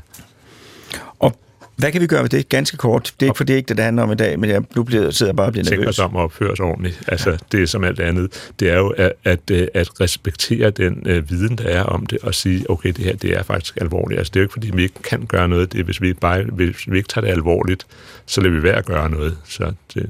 [1.80, 2.50] Hvad kan vi gøre ved det?
[2.50, 3.14] Ganske kort.
[3.20, 4.62] Det er ikke, for det er ikke det, det handler om i dag, men jeg,
[4.76, 5.96] nu bliver, sidder jeg bare og bliver nervøs.
[5.96, 7.02] Tænk om at opføre os ordentligt.
[7.08, 8.52] Altså, det er som alt andet.
[8.60, 12.18] Det er jo at, at, øh, at respektere den uh, viden, der er om det,
[12.24, 14.18] og sige, okay, det her det er faktisk alvorligt.
[14.18, 15.74] Altså, det er jo ikke, fordi vi ikke kan gøre noget.
[15.74, 17.88] Det er, hvis vi, bare, hvis vi ikke tager det alvorligt,
[18.26, 19.38] så lader vi være at gøre noget.
[19.46, 20.10] Så det,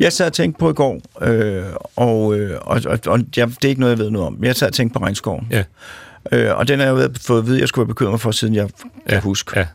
[0.00, 1.62] jeg sad og tænkte på i går, øh,
[1.96, 4.44] og, øh, og, og, og jeg, det er ikke noget, jeg ved noget om.
[4.44, 5.48] Jeg sad og tænkte på regnskoven.
[5.50, 5.64] Ja.
[6.32, 8.30] Øh, og den har jeg jo fået at vide, at jeg skulle være bekymret for,
[8.30, 9.20] siden jeg kan ja.
[9.20, 9.58] huske.
[9.58, 9.66] Ja.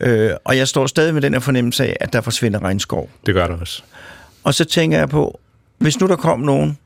[0.00, 3.10] Øh, og jeg står stadig med den her fornemmelse af, at der forsvinder regnskov.
[3.26, 3.82] Det gør der også.
[4.44, 5.40] Og så tænker jeg på,
[5.78, 6.78] hvis nu der kom nogen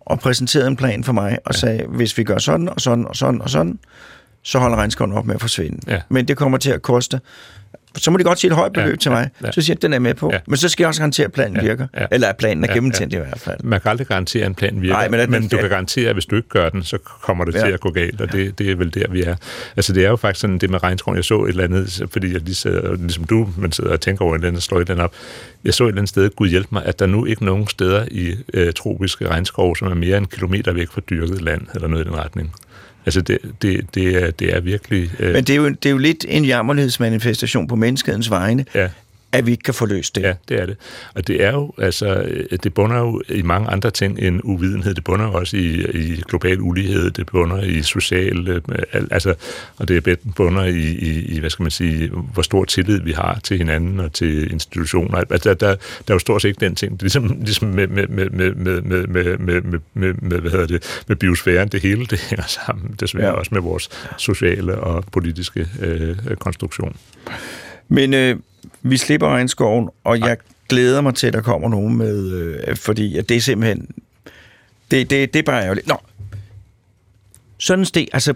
[0.00, 1.58] og præsenterede en plan for mig, og ja.
[1.58, 3.78] sagde, hvis vi gør sådan og sådan og sådan og sådan,
[4.42, 5.92] så holder regnskoven op med at forsvinde.
[5.92, 6.00] Ja.
[6.08, 7.20] Men det kommer til at koste
[7.96, 9.30] så må de godt sige et højt beløb ja, til mig.
[9.40, 9.52] Ja, ja.
[9.52, 10.30] Så siger jeg, den er med på.
[10.32, 10.38] Ja.
[10.46, 11.86] Men så skal jeg også garantere, at planen ja, virker.
[11.94, 13.18] Ja, Eller at planen er ja, gennemtændt ja.
[13.18, 13.60] i hvert fald.
[13.64, 14.94] Man kan aldrig garantere, at en plan virker.
[14.94, 17.44] Nej, men, at, men du kan garantere, at hvis du ikke gør den, så kommer
[17.44, 17.64] det ja.
[17.64, 19.36] til at gå galt, og det, det er vel der, vi er.
[19.76, 22.32] Altså, det er jo faktisk sådan, det med regnskoven, jeg så et eller andet, fordi
[22.32, 24.80] jeg lige sidder, ligesom du, man sidder og tænker over et eller andet, slår et
[24.80, 25.14] eller andet op.
[25.64, 28.04] Jeg så et eller andet sted, Gud hjælp mig, at der nu ikke nogen steder
[28.10, 31.88] i øh, tropiske regnskov, som er mere end en kilometer væk fra dyrket land, eller
[31.88, 32.54] noget i den retning.
[33.06, 35.10] Altså, det, det, det, er, det er virkelig...
[35.18, 35.32] Øh...
[35.32, 38.88] Men det er, jo, det er jo lidt en jammerlighedsmanifestation på menneskehedens vegne, ja.
[39.38, 40.22] At vi ikke kan få løst det.
[40.22, 40.76] Ja, det er det.
[41.14, 44.94] Og det er jo, altså, øh, det bunder jo i mange andre ting end uvidenhed.
[44.94, 48.60] Det bunder jo også i, i global ulighed, det bunder i social, øh,
[49.10, 49.34] altså,
[49.76, 53.40] og det bunder i, i, i, hvad skal man sige, hvor stor tillid vi har
[53.44, 55.18] til hinanden og til institutioner.
[55.30, 55.74] Altså, der, der, der
[56.08, 56.92] er jo stort set ikke den ting.
[56.92, 60.38] Det er ligesom, ligesom med, med, med, med, med, med, med, med, med, med, med,
[60.38, 63.32] hvad hedder det, med biosfæren, det hele, det hænger sammen, desværre ja.
[63.32, 66.96] også med vores sociale og politiske øh, konstruktion.
[67.88, 68.36] Men øh,
[68.84, 70.36] vi slipper regnskoven, og jeg
[70.68, 73.88] glæder mig til, at der kommer nogen med, øh, fordi at det er simpelthen,
[74.90, 75.86] det, det, det er bare ærgerligt.
[75.86, 75.96] Nå,
[77.58, 78.34] sådan en sten, altså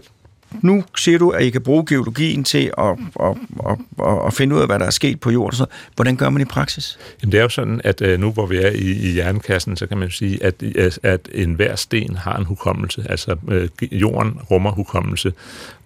[0.62, 4.56] nu siger du, at I kan bruge geologien til at, at, at, at, at finde
[4.56, 5.56] ud af, hvad der er sket på jorden.
[5.56, 6.98] Så hvordan gør man i praksis?
[7.22, 9.86] Jamen, det er jo sådan, at øh, nu hvor vi er i, i jernkassen, så
[9.86, 13.06] kan man sige, at, øh, at enhver sten har en hukommelse.
[13.08, 15.32] Altså øh, jorden rummer hukommelse,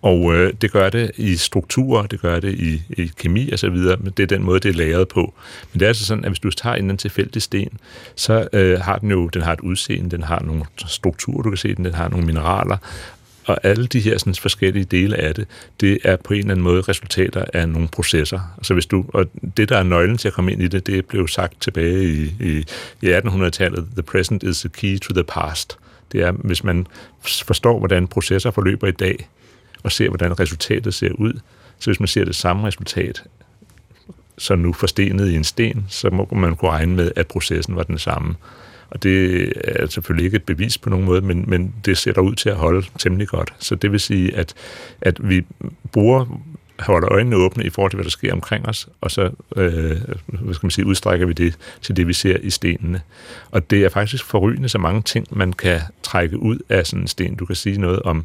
[0.02, 3.70] og øh, det gør det i strukturer, det gør det i, i kemi og så
[3.70, 5.34] videre, men det er den måde, det er lavet på.
[5.72, 7.78] Men det er altså sådan, at hvis du tager en tilfældig sten,
[8.16, 11.56] så øh, har den jo den har et udseende, den har nogle strukturer, du kan
[11.56, 12.76] se den, den har nogle mineraler,
[13.44, 15.46] og alle de her sådan, forskellige dele af det,
[15.80, 18.40] det er på en eller anden måde resultater af nogle processer.
[18.56, 19.26] Altså hvis du, og
[19.56, 22.34] det, der er nøglen til at komme ind i det, det blev sagt tilbage i,
[22.40, 22.64] i,
[23.02, 25.78] i 1800-tallet, the present is the key to the past.
[26.12, 26.86] Det er, hvis man
[27.22, 29.28] forstår, hvordan processer forløber i dag,
[29.82, 31.32] og ser, hvordan resultatet ser ud,
[31.78, 33.24] så hvis man ser det samme resultat,
[34.38, 37.82] så nu forstenet i en sten, så må man kunne regne med, at processen var
[37.82, 38.34] den samme.
[38.92, 42.34] Og det er selvfølgelig ikke et bevis på nogen måde, men, men det ser ud
[42.34, 43.54] til at holde temmelig godt.
[43.58, 44.54] Så det vil sige, at,
[45.00, 45.44] at vi
[45.92, 46.40] bruger
[46.78, 50.54] holder øjnene åbne i forhold til, hvad der sker omkring os, og så øh, hvad
[50.54, 53.00] skal man sige, udstrækker vi det til det, vi ser i stenene.
[53.50, 57.08] Og det er faktisk forrygende så mange ting, man kan trække ud af sådan en
[57.08, 57.34] sten.
[57.34, 58.24] Du kan sige noget om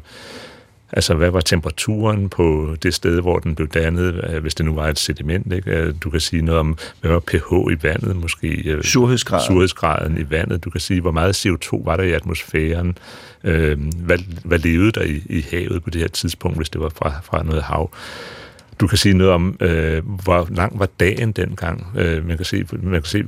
[0.92, 4.74] Altså, hvad var temperaturen på det sted, hvor den blev dannet, øh, hvis det nu
[4.74, 5.52] var et sediment?
[5.52, 5.70] Ikke?
[5.70, 8.48] Øh, du kan sige noget om, hvad var pH i vandet, måske.
[8.48, 9.46] Øh, surhedsgraden.
[9.46, 10.64] Surhedsgraden i vandet.
[10.64, 12.98] Du kan sige, hvor meget CO2 var der i atmosfæren.
[13.42, 17.20] Hvad, hvad levede der i, i havet på det her tidspunkt, hvis det var fra,
[17.22, 17.90] fra noget hav?
[18.80, 21.86] Du kan sige noget om, øh, hvor lang var dagen dengang.
[21.96, 23.24] Øh, man, kan se, man kan se,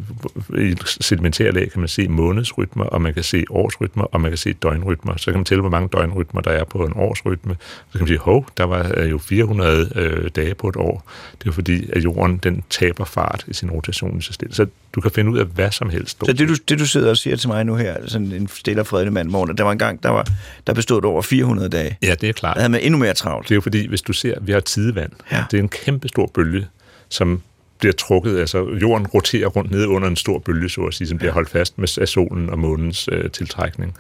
[0.59, 4.39] i sedimentære lag kan man se månedsrytmer, og man kan se årsrytmer, og man kan
[4.39, 5.17] se døgnrytmer.
[5.17, 7.57] Så kan man tælle, hvor mange døgnrytmer der er på en årsrytme.
[7.61, 11.11] Så kan man sige, hov, der var øh, jo 400 øh, dage på et år.
[11.43, 14.53] Det er fordi, at jorden den taber fart i sin rotation i sig selv.
[14.53, 16.19] Så du kan finde ud af hvad som helst.
[16.27, 18.83] Så det du, det, du sidder og siger til mig nu her, sådan en stille
[18.83, 20.29] og fredelig mand, morgen, der var en gang, der, var,
[20.67, 21.99] der bestod over 400 dage.
[22.03, 22.55] Ja, det er klart.
[22.55, 23.49] Der havde man endnu mere travlt.
[23.49, 25.13] Det er jo fordi, hvis du ser, vi har tidevand.
[25.33, 25.40] Ja.
[25.51, 26.67] Det er en kæmpe stor bølge,
[27.09, 27.43] som
[27.79, 31.19] bliver trukket, altså jorden roterer rundt ned under en stor bølge, så at sige, som
[31.19, 33.97] bliver holdt fast med af solen og månens øh, tiltrækning.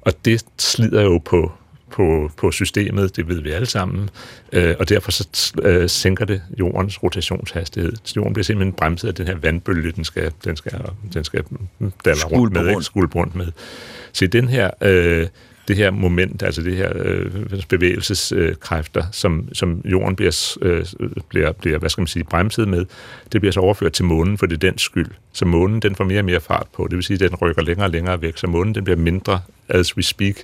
[0.00, 1.52] Og det slider jo på
[1.90, 4.10] på, på systemet, det ved vi alle sammen,
[4.52, 7.92] øh, og derfor så øh, sænker det jordens rotationshastighed.
[8.04, 10.80] Så jorden bliver simpelthen bremset af den her vandbølge, den skal, den skal,
[11.12, 11.44] den skal
[12.04, 13.18] dalle rundt med, ikke?
[13.18, 13.46] rundt med.
[14.12, 15.26] Så den her øh,
[15.68, 20.84] det her moment, altså det her øh, bevægelseskræfter, som, som jorden bliver, øh,
[21.28, 22.84] bliver, bliver, hvad skal man sige, bremset med,
[23.32, 25.10] det bliver så overført til månen, for det er den skyld.
[25.32, 26.86] Så månen, den får mere og mere fart på.
[26.90, 29.40] Det vil sige, at den rykker længere og længere væk, så månen, den bliver mindre,
[29.68, 30.34] as we speak,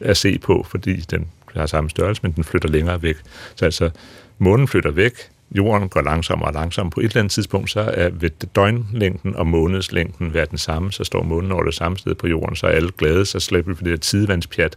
[0.00, 3.16] at se på, fordi den har samme størrelse, men den flytter længere væk.
[3.54, 3.90] Så altså,
[4.38, 5.12] månen flytter væk,
[5.56, 6.90] jorden går langsommere og langsommere.
[6.90, 11.04] På et eller andet tidspunkt, så er ved døgnlængden og månedslængden være den samme, så
[11.04, 13.76] står månen over det samme sted på jorden, så er alle glade, så slipper vi
[13.76, 14.76] for det her tidevandspjat,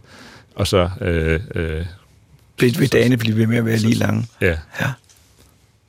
[0.54, 0.90] og så...
[1.00, 1.84] Øh, øh,
[2.60, 4.26] vil dagene blive ved med at være lige lange.
[4.40, 4.58] Ja.
[4.80, 4.90] ja.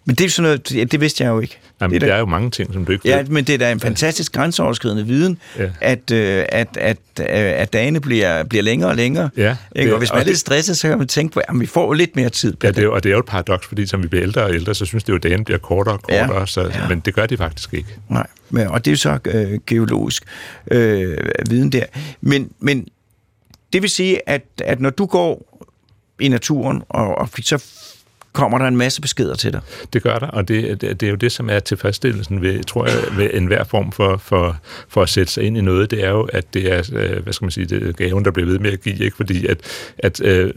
[0.05, 1.59] Men det er sådan noget, det, det vidste jeg jo ikke.
[1.81, 3.11] Jamen, det er, der, der er jo mange ting, som du ikke ved.
[3.11, 5.69] Ja, men det er da en fantastisk grænseoverskridende viden, ja.
[5.81, 9.29] at, øh, at, at, øh, at dagene bliver, bliver længere og længere.
[9.37, 9.93] Ja, ikke?
[9.93, 12.15] Og hvis man er lidt stresset, så kan man tænke på, at vi får lidt
[12.15, 12.83] mere tid på ja, det.
[12.83, 14.85] Er, og det er jo et paradoks, fordi som vi bliver ældre og ældre, så
[14.85, 16.45] synes det jo, at dagen bliver kortere og kortere, ja.
[16.45, 16.87] Så, ja.
[16.89, 17.89] men det gør de faktisk ikke.
[18.09, 20.23] Nej, men, og det er jo så øh, geologisk
[20.71, 21.17] øh,
[21.49, 21.85] viden der.
[22.21, 22.87] Men, men
[23.73, 25.55] det vil sige, at, at når du går
[26.19, 27.63] i naturen, og, og så
[28.35, 29.61] kommer der en masse beskeder til dig.
[29.93, 32.85] Det gør der, og det, det, det er jo det, som er tilfredsstillelsen ved, tror
[32.85, 34.57] jeg, ved enhver form for, for,
[34.89, 35.91] for at sætte sig ind i noget.
[35.91, 38.31] Det er jo, at det er, øh, hvad skal man sige, det er gaven, der
[38.31, 39.17] bliver ved med at give, ikke?
[39.17, 39.57] fordi at,
[39.97, 40.53] at øh,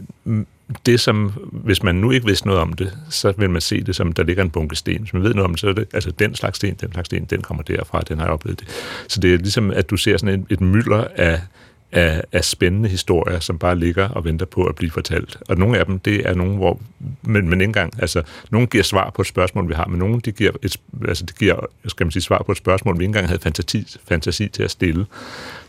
[0.85, 3.95] det som, hvis man nu ikke vidste noget om det, så vil man se det
[3.95, 5.01] som, der ligger en bunke sten.
[5.01, 7.05] Hvis man ved noget om det, så er det, altså den slags sten, den slags
[7.05, 8.67] sten, den kommer derfra, den har jeg oplevet det.
[9.07, 11.41] Så det er ligesom, at du ser sådan et, et mylder af
[11.91, 15.37] af, af spændende historier, som bare ligger og venter på at blive fortalt.
[15.49, 16.79] Og nogle af dem, det er nogle, hvor,
[17.21, 20.21] men, men ikke engang, altså, nogle giver svar på et spørgsmål, vi har, men nogle,
[20.21, 23.09] de giver, et, altså, de giver, skal man sige, svar på et spørgsmål, vi ikke
[23.09, 25.05] engang havde fantasi, fantasi til at stille.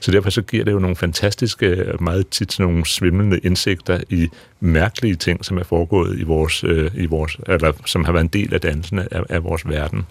[0.01, 4.29] Så derfor så giver det jo nogle fantastiske, meget tit sådan nogle svimlende indsigter i
[4.61, 8.29] mærkelige ting, som er foregået i vores, øh, i vores eller som har været en
[8.29, 10.07] del af dansen af, af vores verden.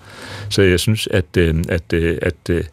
[0.50, 2.69] Så jeg synes, at, øh, at, øh, at, at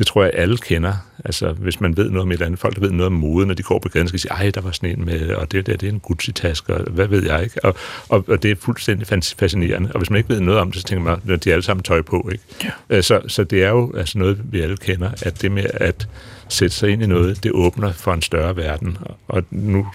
[0.00, 0.94] det tror jeg, alle kender.
[1.24, 3.46] Altså, hvis man ved noget om et eller andet, folk der ved noget om mode,
[3.46, 5.66] når de går på gaden, skal sige, ej, der var sådan en med, og det
[5.66, 7.64] der, det er en Gucci-taske, og hvad ved jeg, ikke?
[7.64, 7.74] Og,
[8.08, 9.92] og, og det er fuldstændig fascinerende.
[9.92, 11.62] Og hvis man ikke ved noget om det, så tænker man, at de er alle
[11.62, 12.44] sammen tøj på, ikke?
[12.64, 12.96] Ja.
[12.96, 16.08] Øh, så, så det er jo altså noget, vi alle kender, at det med at
[16.52, 18.98] sætte sig ind i noget, det åbner for en større verden.
[19.28, 19.86] Og nu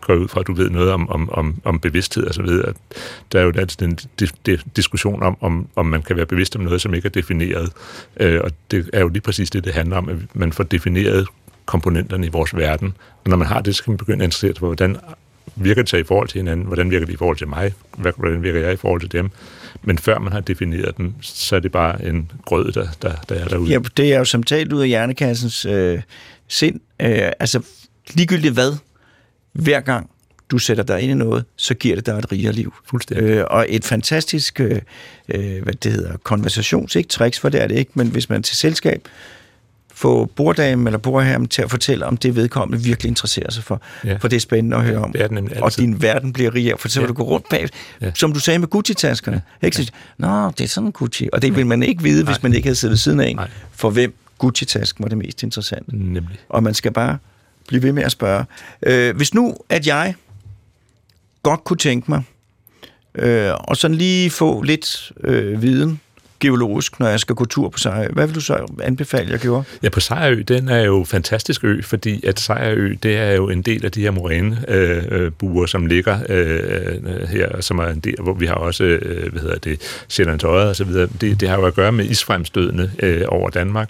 [0.00, 2.42] går jeg ud fra, at du ved noget om, om, om, om bevidsthed og så
[2.42, 2.72] videre.
[3.32, 3.98] Der er jo altid en
[4.76, 7.72] diskussion om, om, om man kan være bevidst om noget, som ikke er defineret.
[8.20, 11.26] Øh, og det er jo lige præcis det, det handler om, at man får defineret
[11.66, 12.96] komponenterne i vores verden.
[13.24, 14.96] Og når man har det, så kan man begynde at interessere sig for, hvordan
[15.56, 16.66] virker det sig i forhold til hinanden?
[16.66, 17.72] Hvordan virker det i forhold til mig?
[17.96, 19.30] Hvordan virker jeg i forhold til dem?
[19.82, 23.34] Men før man har defineret dem, så er det bare en grød, der, der, der
[23.34, 23.70] er derude.
[23.70, 26.00] Ja, det er jo som talt ud af hjernekassens øh,
[26.48, 26.80] sind.
[27.02, 27.62] Øh, altså,
[28.14, 28.72] ligegyldigt hvad,
[29.52, 30.10] hver gang
[30.50, 32.74] du sætter dig ind i noget, så giver det dig et rigere liv.
[32.90, 33.24] Fuldstændig.
[33.24, 34.80] Øh, og et fantastisk, øh,
[35.28, 38.42] øh hvad det hedder, konversations, ikke tricks, for det er det ikke, men hvis man
[38.42, 39.08] til selskab
[39.96, 43.80] få borddamen eller bordherren til at fortælle om det vedkommende virkelig interesserer sig for.
[44.04, 44.16] Ja.
[44.16, 45.14] For det er spændende at høre om.
[45.14, 47.08] Ja, det og din verden bliver rigere, for så vil ja.
[47.08, 47.68] du gå rundt bag,
[48.00, 48.10] ja.
[48.14, 49.42] som du sagde med Gucci-taskerne.
[49.62, 49.82] Ikke?
[49.82, 49.86] Ja.
[50.18, 51.28] Nå, det er sådan en Gucci.
[51.32, 52.32] Og det vil man ikke vide, Nej.
[52.32, 53.48] hvis man ikke havde siddet ved siden af en, Nej.
[53.72, 55.96] for hvem Gucci-tasken var det mest interessante.
[55.96, 56.38] Nemlig.
[56.48, 57.18] Og man skal bare
[57.68, 58.44] blive ved med at spørge.
[58.82, 60.14] Øh, hvis nu, at jeg
[61.42, 62.22] godt kunne tænke mig,
[63.14, 66.00] øh, og sådan lige få lidt øh, viden
[66.40, 68.08] geologisk, når jeg skal gå tur på Sejrø.
[68.12, 69.64] Hvad vil du så anbefale, jeg gjorde?
[69.82, 73.62] Ja, på Sejrø, den er jo fantastisk ø, fordi at Sejrø, det er jo en
[73.62, 78.34] del af de her morænebuer, øh, som ligger øh, her, som er en del, hvor
[78.34, 81.08] vi har også, øh, hvad hedder det, Sjællands Øje og så videre.
[81.20, 83.88] Det, det har jo at gøre med isfremstødene øh, over Danmark,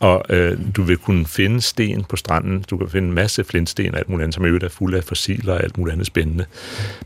[0.00, 3.94] og øh, du vil kunne finde sten på stranden, du kan finde en masse flintsten
[3.94, 6.44] og alt muligt andet, som er fuld af fossiler og alt muligt andet spændende.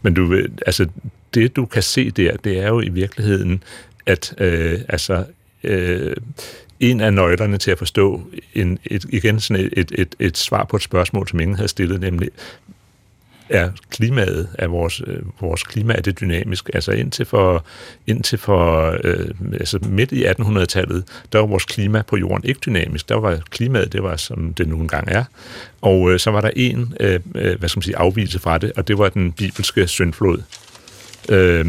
[0.03, 0.87] Men du vil, altså,
[1.35, 3.63] det du kan se der, det er jo i virkeligheden
[4.07, 5.25] at øh, altså,
[5.65, 6.17] øh,
[6.81, 8.23] en af nøglerne til at forstå
[8.55, 11.69] en, et, igen sådan et, et, et, et svar på et spørgsmål, som ingen havde
[11.69, 12.29] stillet, nemlig
[13.49, 16.71] er klimaet, er vores, øh, vores klima, er det dynamisk?
[16.75, 17.65] Altså indtil for,
[18.07, 23.09] indtil for øh, altså midt i 1800-tallet, der var vores klima på jorden ikke dynamisk.
[23.09, 25.25] Der var klimaet, det var som det nu engang er.
[25.81, 28.73] Og øh, så var der en, øh, øh hvad skal man sige, afvielse fra det,
[28.77, 30.43] og det var den bibelske syndflod.
[31.29, 31.67] Øh,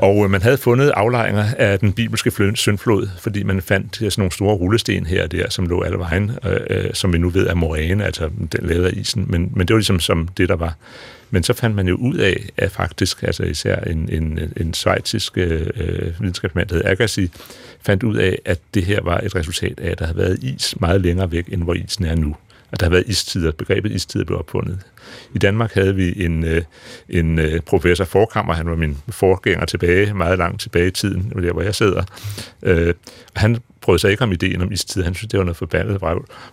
[0.00, 4.22] og øh, man havde fundet aflejringer af den bibelske syndflod, fordi man fandt øh, sådan
[4.22, 7.28] nogle store rullesten her og der, som lå alle vejen, øh, øh, som vi nu
[7.28, 9.26] ved er moræne, altså den lavet af isen.
[9.28, 10.74] Men, men det var ligesom som det, der var.
[11.30, 15.38] Men så fandt man jo ud af, at faktisk, altså især en, en, en svejtisk
[15.38, 17.30] øh, videnskabsmand, der hed Agassi,
[17.82, 20.80] fandt ud af, at det her var et resultat af, at der havde været is
[20.80, 22.36] meget længere væk, end hvor isen er nu
[22.72, 23.52] at der har været istider.
[23.52, 24.78] Begrebet istider blev opfundet.
[25.34, 26.62] I Danmark havde vi en, øh,
[27.08, 31.52] en øh, professor Forkammer, han var min forgænger tilbage, meget langt tilbage i tiden, der
[31.52, 32.02] hvor jeg sidder.
[32.62, 32.94] Øh,
[33.36, 35.02] han prøvede sig ikke om ideen om istid.
[35.02, 36.00] Han synes, det var noget forbandet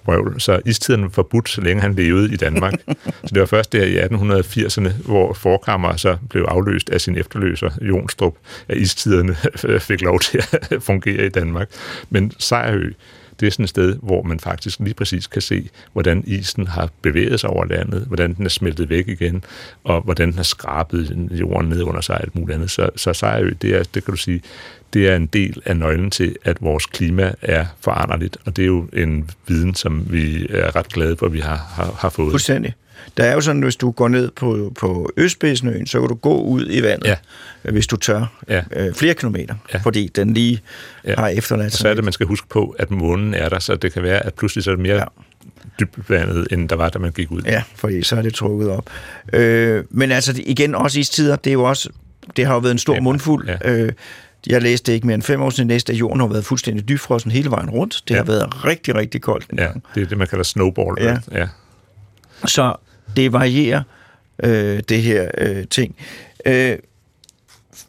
[0.05, 0.41] vrøvl.
[0.41, 2.73] Så istiden var forbudt, så længe han levede i Danmark.
[3.25, 7.69] så det var først der i 1880'erne, hvor Forkammer så blev afløst af sin efterløser,
[7.81, 8.33] Jonstrup,
[8.67, 9.35] at istiderne
[9.89, 11.69] fik lov til at fungere i Danmark.
[12.09, 12.91] Men Sejrø,
[13.39, 16.89] det er sådan et sted, hvor man faktisk lige præcis kan se, hvordan isen har
[17.01, 19.43] bevæget sig over landet, hvordan den er smeltet væk igen,
[19.83, 22.71] og hvordan den har skrabet jorden ned under sig alt muligt andet.
[22.71, 24.41] Så, så Sejrø, det, er, det kan du sige,
[24.93, 28.67] det er en del af nøglen til, at vores klima er foranderligt, og det er
[28.67, 32.31] jo en viden, som vi er ret glade for, at vi har, har, har fået.
[32.31, 32.73] Fuldstændig.
[33.17, 36.41] Der er jo sådan, hvis du går ned på, på Østspidsnøen, så kan du gå
[36.41, 37.17] ud i vandet,
[37.63, 37.71] ja.
[37.71, 38.63] hvis du tør, ja.
[38.71, 39.79] øh, flere kilometer, ja.
[39.79, 40.61] fordi den lige
[41.05, 41.15] ja.
[41.17, 41.79] har efterladt sig.
[41.79, 44.25] så er det, man skal huske på, at månen er der, så det kan være,
[44.25, 45.03] at pludselig så er det mere ja
[45.79, 47.41] dybvandet, end der var, da man gik ud.
[47.45, 48.89] Ja, fordi så er det trukket op.
[49.33, 51.89] Øh, men altså igen, også istider, det er jo også,
[52.35, 53.49] det har jo været en stor ja, mundfuld.
[53.49, 53.71] Ja.
[53.71, 53.91] Øh,
[54.47, 57.31] jeg læste ikke mere end fem år siden, næste, at jorden har været fuldstændig dybfrossen
[57.31, 58.03] hele vejen rundt.
[58.07, 58.17] Det ja.
[58.17, 59.45] har været rigtig, rigtig koldt.
[59.57, 61.03] Ja, det er det, man kalder snowball.
[61.03, 61.17] Ja.
[61.31, 61.47] ja.
[62.45, 62.75] Så
[63.17, 63.81] det varierer,
[64.43, 65.95] øh, det her øh, ting.
[66.45, 66.77] Øh,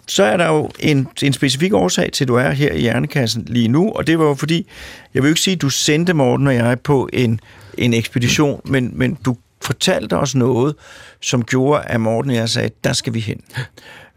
[0.06, 3.44] så er der jo en, en specifik årsag til, at du er her i Hjernekassen
[3.46, 4.66] lige nu, og det var jo fordi,
[5.14, 7.40] jeg vil ikke sige, at du sendte Morten og jeg på en,
[7.78, 10.74] en ekspedition, men, men du fortalte os noget,
[11.20, 13.40] som gjorde, at Morten og jeg sagde, der skal vi hen.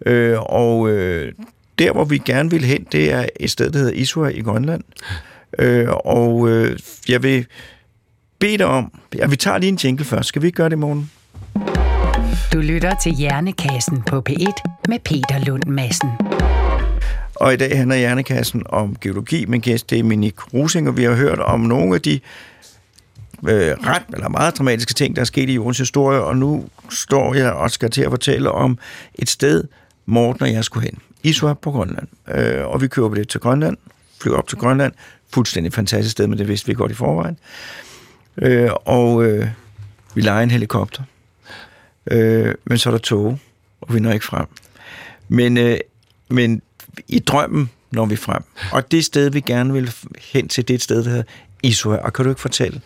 [0.06, 1.34] Øh, og øh,
[1.80, 4.84] der, hvor vi gerne vil hen, det er et sted, der hedder Isua i Grønland.
[5.60, 7.46] Øh, og øh, jeg vil
[8.42, 8.92] bede dig om...
[9.16, 10.28] Ja, vi tager lige en jingle først.
[10.28, 11.12] Skal vi ikke gøre det i morgen?
[12.54, 16.10] Du lytter til Hjernekassen på P1 med Peter Lund Madsen.
[17.36, 19.46] Og i dag handler Hjernekassen om geologi.
[19.46, 22.20] Min gæst det er Minik Rusing, og vi har hørt om nogle af de
[23.44, 27.34] øh, ret eller meget dramatiske ting, der er sket i jordens historie, og nu står
[27.34, 28.78] jeg og skal til at fortælle om
[29.16, 29.64] et sted,
[30.06, 30.98] Morten og jeg skulle hen.
[31.24, 32.08] Isua på Grønland.
[32.36, 33.78] Øh, og vi kører billet til Grønland,
[34.22, 34.94] flyver op til Grønland.
[35.34, 37.38] Fuldstændig fantastisk sted, men det vidste vi godt i forvejen.
[37.38, 37.91] Øh,
[38.86, 39.48] og øh,
[40.16, 41.04] vi leger en helikopter.
[42.12, 43.40] Øh, men så er der tog,
[43.82, 44.46] og vi når ikke frem.
[45.30, 45.78] Men, øh,
[46.30, 46.62] men
[47.08, 48.44] i drømmen når vi frem.
[48.72, 49.94] Og det sted, vi gerne vil
[50.34, 51.24] hen til, det er et sted, der hedder
[51.64, 51.96] Isua.
[51.98, 52.82] Og kan du ikke fortælle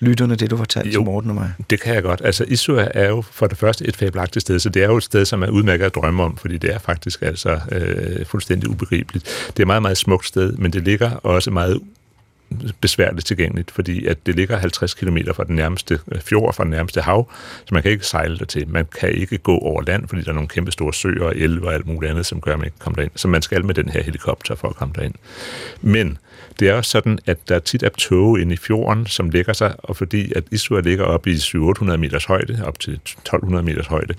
[0.00, 1.52] lytterne det, du fortalte til Morten og mig?
[1.70, 2.20] det kan jeg godt.
[2.24, 5.02] Altså, Isua er jo for det første et fabelagtigt sted, så det er jo et
[5.02, 9.24] sted, som er udmærket at drømme om, fordi det er faktisk altså øh, fuldstændig ubegribeligt.
[9.46, 11.80] Det er et meget, meget smukt sted, men det ligger også meget
[12.80, 16.70] besværligt tilgængeligt, fordi at det ligger 50 km fra den nærmeste øh, fjord, fra den
[16.70, 17.30] nærmeste hav,
[17.64, 18.68] så man kan ikke sejle der til.
[18.68, 21.66] Man kan ikke gå over land, fordi der er nogle kæmpe store søer og elve
[21.66, 23.12] og alt muligt andet, som gør, at man ikke kommer derind.
[23.16, 25.14] Så man skal med den her helikopter for at komme derind.
[25.80, 26.18] Men
[26.60, 29.74] det er også sådan, at der tit er tåge inde i fjorden, som ligger sig,
[29.78, 34.14] og fordi at Isua ligger op i 700-800 meters højde, op til 1200 meters højde,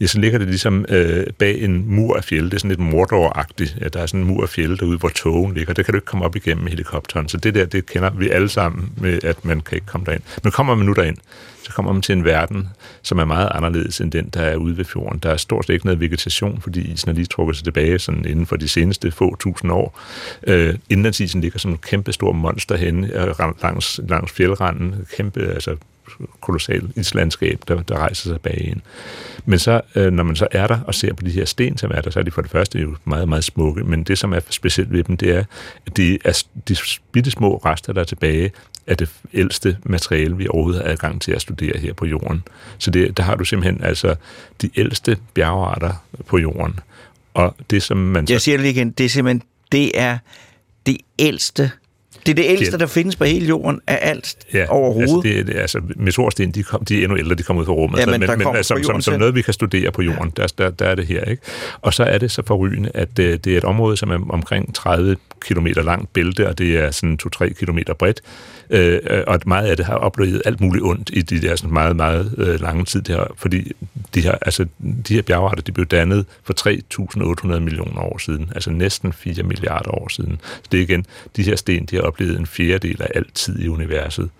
[0.00, 2.50] ja, så ligger det ligesom øh, bag en mur af fjelde.
[2.50, 3.76] Det er sådan lidt mordoragtigt.
[3.80, 5.74] Ja, der er sådan en mur af fjelde derude, hvor tågen ligger.
[5.74, 7.28] Det kan du ikke komme op igennem med helikopteren.
[7.28, 10.22] Så det der, det kender vi alle sammen med, at man kan ikke komme derind.
[10.42, 11.16] Men kommer man nu derind,
[11.62, 12.68] så kommer man til en verden,
[13.02, 15.18] som er meget anderledes end den, der er ude ved fjorden.
[15.18, 18.24] Der er stort set ikke noget vegetation, fordi isen har lige trukket sig tilbage sådan
[18.24, 20.00] inden for de seneste få tusind år.
[20.46, 25.06] Øh, indlandsisen ligger som en kæmpe stor monster henne øh, langs, langs fjeldranden.
[25.16, 25.76] Kæmpe, altså
[26.40, 28.80] kolossalt islandskab, der, der rejser sig bag ind.
[29.44, 31.90] Men så, øh, når man så er der og ser på de her sten, som
[31.94, 34.32] er der, så er de for det første jo meget, meget smukke, men det, som
[34.32, 35.44] er specielt ved dem, det er,
[35.86, 36.76] at de, er, de
[37.12, 38.50] bitte små rester, der er tilbage,
[38.86, 42.42] er det ældste materiale, vi overhovedet har adgang til at studere her på jorden.
[42.78, 44.14] Så det, der har du simpelthen altså
[44.62, 46.80] de ældste bjergarter på jorden.
[47.34, 48.26] Og det, som man...
[48.26, 48.32] Så...
[48.34, 50.18] Jeg siger det lige igen, det er simpelthen, det er
[50.86, 51.70] det ældste
[52.26, 55.36] det er det ældste, der findes på hele jorden af alt ja, overhovedet.
[55.36, 57.98] Altså, det, altså meteorsten, de, kom, de er endnu ældre, de kommer ud fra rummet.
[57.98, 60.70] Ja, men, men, men som, som, som noget, vi kan studere på jorden, der, der,
[60.70, 61.24] der er det her.
[61.24, 61.42] Ikke?
[61.80, 64.18] Og så er det så forrygende, at det, øh, det er et område, som er
[64.30, 68.20] omkring 30 km langt bælte, og det er sådan 2-3 km bredt.
[68.70, 71.96] Øh, og meget af det har oplevet alt muligt ondt i de der sådan meget,
[71.96, 73.72] meget øh, lange tid der, fordi
[74.14, 74.66] de her, altså,
[75.08, 76.68] de her bjergarter, de blev dannet for
[77.54, 80.40] 3.800 millioner år siden, altså næsten 4 milliarder år siden.
[80.62, 81.06] Så det er igen,
[81.36, 84.30] de her sten, de har oplevet en fjerdedel af al tid i universet.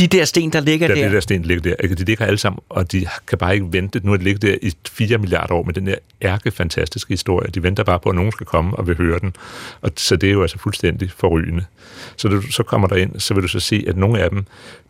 [0.00, 0.94] De der sten, der ligger der?
[0.94, 1.94] De der sten, der ligger der.
[1.94, 4.00] De ligger alle sammen, og de kan bare ikke vente.
[4.04, 7.50] Nu er det ligget der i 4 milliarder år med den der ærke fantastiske historie.
[7.50, 9.34] De venter bare på, at nogen skal komme og vil høre den.
[9.80, 11.64] Og så det er jo altså fuldstændig forrygende.
[12.16, 14.44] Så du så kommer der ind, så vil du så se, at nogle af dem,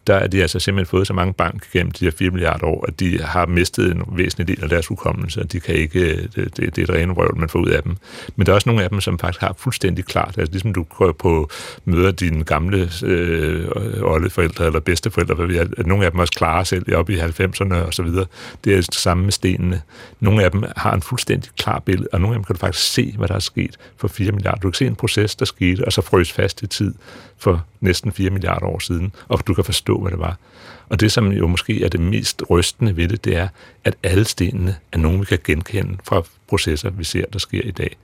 [0.07, 2.85] der er de altså simpelthen fået så mange bank gennem de her 4 milliarder år,
[2.89, 6.57] at de har mistet en væsentlig del af deres hukommelse, og de kan ikke, det,
[6.57, 7.97] det, det er et rene røvl, man får ud af dem.
[8.37, 10.83] Men der er også nogle af dem, som faktisk har fuldstændig klart, altså ligesom du
[10.83, 11.51] går på
[11.85, 13.69] møder dine gamle øh,
[14.03, 18.03] oldeforældre eller bedsteforældre, at nogle af dem også klarer selv op i 90'erne og så
[18.03, 18.27] videre.
[18.65, 19.83] Det er det samme med stenene.
[20.21, 22.93] Nogle af dem har en fuldstændig klar billede, og nogle af dem kan du faktisk
[22.93, 24.61] se, hvad der er sket for 4 milliarder.
[24.61, 26.95] Du kan se en proces, der skete, og så frøs fast i tid
[27.39, 30.37] for næsten 4 milliarder år siden, og du kan forstå, hvad det var.
[30.89, 33.49] Og det, som jo måske er det mest rystende ved det, det er,
[33.85, 37.71] at alle stenene er nogen, vi kan genkende fra processer, vi ser, der sker i
[37.71, 37.97] dag.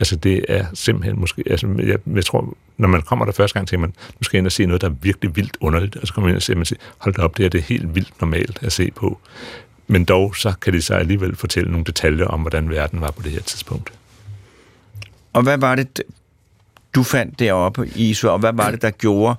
[0.00, 3.68] Altså det er simpelthen måske, altså jeg, jeg tror, når man kommer der første gang,
[3.68, 6.06] tænker man, nu skal jeg ind og se noget, der er virkelig vildt underligt, og
[6.06, 7.94] så kommer man ind og ser, man siger, hold da op, det er det helt
[7.94, 9.18] vildt normalt at se på.
[9.86, 13.22] Men dog, så kan det så alligevel fortælle nogle detaljer om, hvordan verden var på
[13.22, 13.92] det her tidspunkt.
[15.32, 16.02] Og hvad var det,
[16.94, 19.34] du fandt deroppe i Isø, og hvad var det, der gjorde,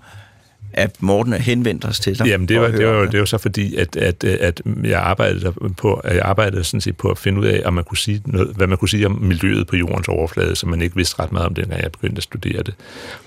[0.74, 2.28] at Morten henvendte os til dig?
[2.28, 6.02] Jamen, det var, det var, det var så fordi, at, at, at jeg arbejdede på,
[6.04, 8.68] jeg arbejdede sådan set på at finde ud af, om man kunne sige noget, hvad
[8.68, 11.54] man kunne sige om miljøet på jordens overflade, som man ikke vidste ret meget om,
[11.54, 12.74] dengang jeg begyndte at studere det.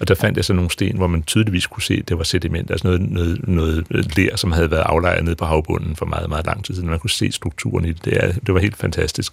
[0.00, 2.24] Og der fandt jeg så nogle sten, hvor man tydeligvis kunne se, at det var
[2.24, 6.28] sediment, altså noget, noget, noget ler, som havde været aflejret nede på havbunden for meget,
[6.28, 6.90] meget lang tid siden.
[6.90, 8.04] Man kunne se strukturen i det.
[8.04, 9.32] Det, er, det var helt fantastisk.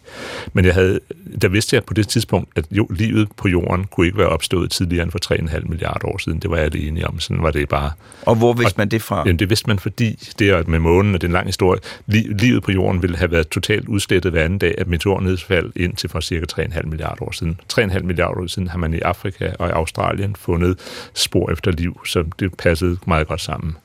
[0.53, 0.99] Men jeg havde,
[1.41, 4.71] der vidste jeg på det tidspunkt, at jo, livet på jorden kunne ikke være opstået
[4.71, 6.39] tidligere end for 3,5 milliarder år siden.
[6.39, 7.19] Det var jeg alene om.
[7.19, 7.91] Sådan var det bare.
[8.25, 9.17] Og hvor vidste man det fra?
[9.17, 11.79] Jamen, det vidste man, fordi det er med månen, og det er en lang historie.
[12.07, 16.19] Livet på jorden ville have været totalt udslettet hver anden dag af meteornedsfald indtil for
[16.19, 17.59] cirka 3,5 milliarder år siden.
[17.73, 20.79] 3,5 milliarder år siden har man i Afrika og i Australien fundet
[21.13, 23.77] spor efter liv, så det passede meget godt sammen.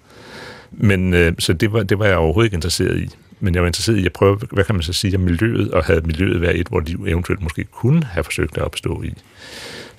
[0.71, 3.09] Men øh, så det var, det var jeg overhovedet ikke interesseret i.
[3.41, 5.85] Men jeg var interesseret i at prøve, hvad kan man så sige om miljøet, og
[5.85, 9.15] havde miljøet været et, hvor liv eventuelt måske kunne have forsøgt at opstå i.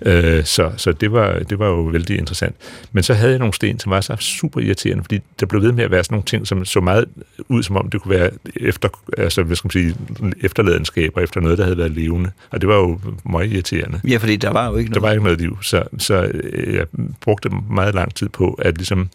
[0.05, 2.55] Øh, så så det, var, det var jo vældig interessant.
[2.91, 5.71] Men så havde jeg nogle sten, som var så super irriterende, fordi der blev ved
[5.71, 7.05] med at være sådan nogle ting, som så meget
[7.49, 9.95] ud, som om det kunne være efter, altså, hvad skal man sige,
[10.41, 12.31] efterladenskaber efter noget, der havde været levende.
[12.49, 14.01] Og det var jo meget irriterende.
[14.07, 15.03] Ja, fordi der var jo ikke Der noget.
[15.03, 16.85] var ikke noget liv, så, så øh, jeg
[17.21, 19.09] brugte meget lang tid på at ligesom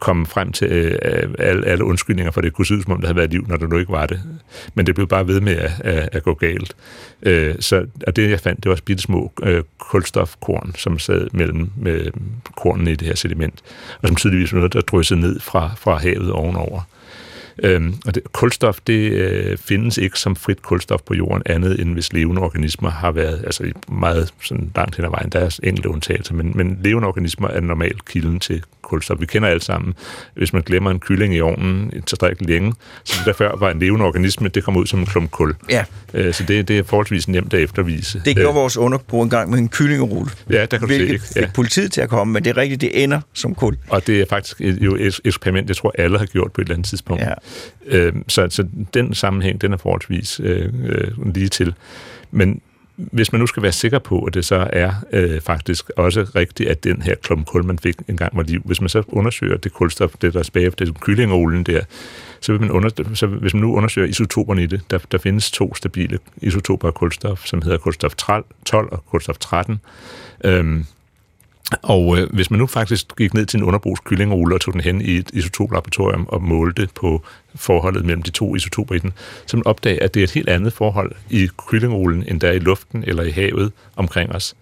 [0.00, 3.06] komme frem til øh, alle, alle undskyldninger for det kunne se ud, som om der
[3.06, 4.20] havde været liv, når der nu ikke var det.
[4.74, 6.76] Men det blev bare ved med at, at, at gå galt.
[7.22, 11.70] Øh, så, og det jeg fandt, det var bitte små øh, kulstofkorn, som sad mellem
[11.76, 12.10] med
[12.56, 13.62] kornene i det her sediment,
[14.02, 16.82] og som tydeligvis var noget, der dryssede ned fra, fra havet ovenover.
[17.62, 21.92] Øhm, og det, kulstof, det øh, findes ikke som frit kulstof på jorden, andet end
[21.92, 25.88] hvis levende organismer har været, altså meget sådan langt hen ad vejen, der er enkelte
[25.88, 29.20] undtagelser, men, men levende organismer er normalt kilden til kulstof.
[29.20, 29.94] Vi kender alle sammen,
[30.34, 32.74] hvis man glemmer en kylling i ovnen tilstrækkeligt længe,
[33.04, 35.54] så det der før var en levende organisme, det kommer ud som en klump kul.
[35.70, 35.84] Ja,
[36.14, 38.22] Øh, så det, det er forholdsvis nemt at eftervise.
[38.24, 40.30] det gjorde vores underbo en gang med en kyllingerulle.
[40.50, 41.24] Ja, der kan du se, Hvilket ikke?
[41.26, 41.50] fik Ja.
[41.54, 43.76] politiet til at komme, men det er rigtigt, det ender som kul.
[43.88, 46.64] Og det er faktisk et, jo et eksperiment, jeg tror, alle har gjort på et
[46.64, 47.22] eller andet tidspunkt.
[47.22, 47.32] Ja.
[47.86, 51.74] Øh, så, så den sammenhæng, den er forholdsvis øh, øh, lige til.
[52.30, 52.60] Men
[52.96, 56.68] hvis man nu skal være sikker på, at det så er øh, faktisk også rigtigt,
[56.68, 59.72] at den her klump kul, man fik engang var liv, hvis man så undersøger det
[59.72, 61.80] kulstof, det der er tilbage efter kyllingeolen der,
[62.40, 65.50] så, vil man under, så hvis man nu undersøger isotoperne i det, der, der findes
[65.50, 69.80] to stabile isotoper af kulstof, som hedder kulstof 12 og kulstof 13.
[70.44, 70.86] Øhm,
[71.82, 74.80] og øh, hvis man nu faktisk gik ned til en underbrugs kyllingerulle og tog den
[74.80, 77.22] hen i et isotoplaboratorium og målte på
[77.54, 79.12] forholdet mellem de to isotoper i den,
[79.46, 82.52] så man opdage, at det er et helt andet forhold i kyllingerullen, end der er
[82.52, 84.54] i luften eller i havet omkring os.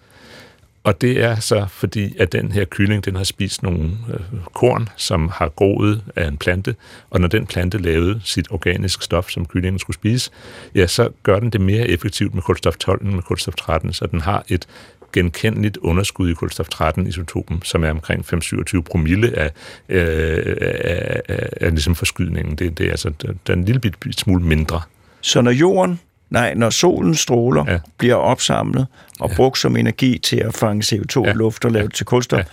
[0.83, 4.19] Og det er så fordi, at den her kylling, den har spist nogle øh,
[4.53, 6.75] korn, som har groet af en plante,
[7.09, 10.31] og når den plante lavede sit organisk stof, som kyllingen skulle spise,
[10.75, 14.07] ja, så gør den det mere effektivt med kulstof 12 end med kulstof 13, så
[14.07, 14.67] den har et
[15.13, 19.51] genkendeligt underskud i kulstof 13 isotopen, som er omkring 5-27 promille af,
[19.89, 22.55] øh, af, af, af ligesom forskydningen.
[22.55, 24.81] Det, det er altså den er en lille bit, bit smule mindre.
[25.21, 25.99] Så når jorden,
[26.29, 27.71] nej, når solens stråler Ja.
[27.73, 27.79] ja.
[27.97, 28.87] bliver opsamlet
[29.19, 29.35] og ja.
[29.35, 31.27] brugt som energi til at fange CO2 Ja.
[31.27, 31.33] ja.
[31.33, 32.43] luft og lave det til kulstof, Ja.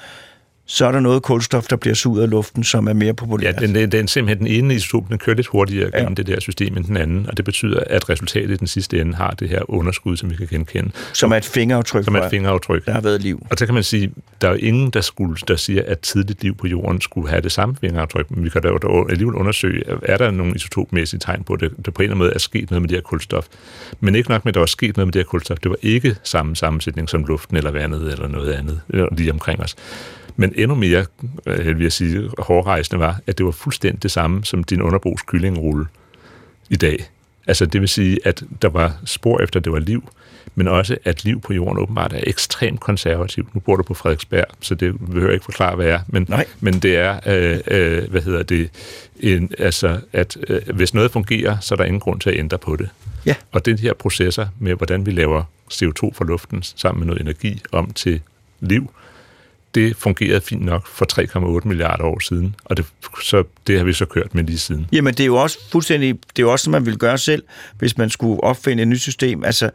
[0.70, 0.74] Ja.
[0.76, 3.58] så er der noget kulstof, der bliver suget af luften, som er mere Ja, populært.
[3.60, 6.14] den, den, den simpelthen den ene isotop, den kører lidt hurtigere gennem Ja.
[6.14, 9.14] det der system end den anden, og det betyder, at resultatet i den sidste ende
[9.14, 12.30] har det her underskud, som vi kan genkende, som er et fingeraftryk, som er et
[12.30, 12.86] fingeraftryk.
[12.86, 13.46] der har været liv.
[13.50, 16.42] Og så kan man sige, der er jo ingen, der, skulle, der siger, at tidligt
[16.42, 18.68] liv på jorden skulle have det samme fingeraftryk, men vi kan da
[19.10, 22.18] alligevel undersøge, er der nogle isotopmæssige tegn på, at det, der på en eller anden
[22.18, 23.46] måde er sket noget med det her kulstof.
[24.00, 25.76] Men ikke nok med, at der var sket noget med det her kulstof, det var
[25.82, 29.76] ikke samme sammensætning som luften eller vandet eller noget andet eller lige omkring os.
[30.40, 31.04] Men endnu mere,
[31.46, 35.86] vil jeg sige, hårdrejsende var, at det var fuldstændig det samme som din underbrugs kyllingrulle
[36.70, 37.04] i dag.
[37.46, 40.08] Altså det vil sige, at der var spor efter, at det var liv,
[40.54, 43.54] men også at liv på jorden åbenbart er ekstremt konservativt.
[43.54, 46.00] Nu bor du på Frederiksberg, så det behøver jeg ikke forklare, hvad er.
[46.08, 46.46] Men, Nej.
[46.60, 48.70] men det er, øh, øh, hvad hedder det,
[49.20, 52.58] en, altså, at øh, hvis noget fungerer, så er der ingen grund til at ændre
[52.58, 52.88] på det.
[53.26, 53.34] Ja.
[53.52, 57.62] Og den her processer med, hvordan vi laver CO2 fra luften sammen med noget energi
[57.72, 58.20] om til
[58.60, 58.90] liv,
[59.74, 61.06] det fungerede fint nok for
[61.60, 62.84] 3,8 milliarder år siden, og det,
[63.22, 64.86] så, det har vi så kørt med lige siden.
[64.92, 67.42] Jamen, det er jo også fuldstændig, det er jo også, som man ville gøre selv,
[67.78, 69.44] hvis man skulle opfinde et nyt system.
[69.44, 69.70] Altså,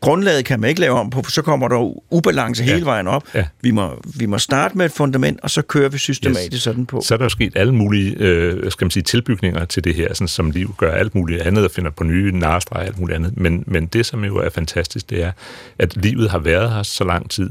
[0.00, 2.72] grundlaget kan man ikke lave om på, for så kommer der ubalance Ja.
[2.72, 3.22] hele vejen op.
[3.34, 3.44] Ja.
[3.60, 6.62] Vi, må, vi må starte med et fundament, og så kører vi systematisk Yes.
[6.62, 7.00] sådan på.
[7.04, 10.14] Så er der jo sket alle mulige øh, skal man sige, tilbygninger til det her,
[10.14, 13.16] sådan som liv gør alt muligt andet og finder på nye narestreger og alt muligt
[13.16, 13.36] andet.
[13.36, 15.32] Men, men det, som jo er fantastisk, det er,
[15.78, 17.50] at livet har været her så lang tid,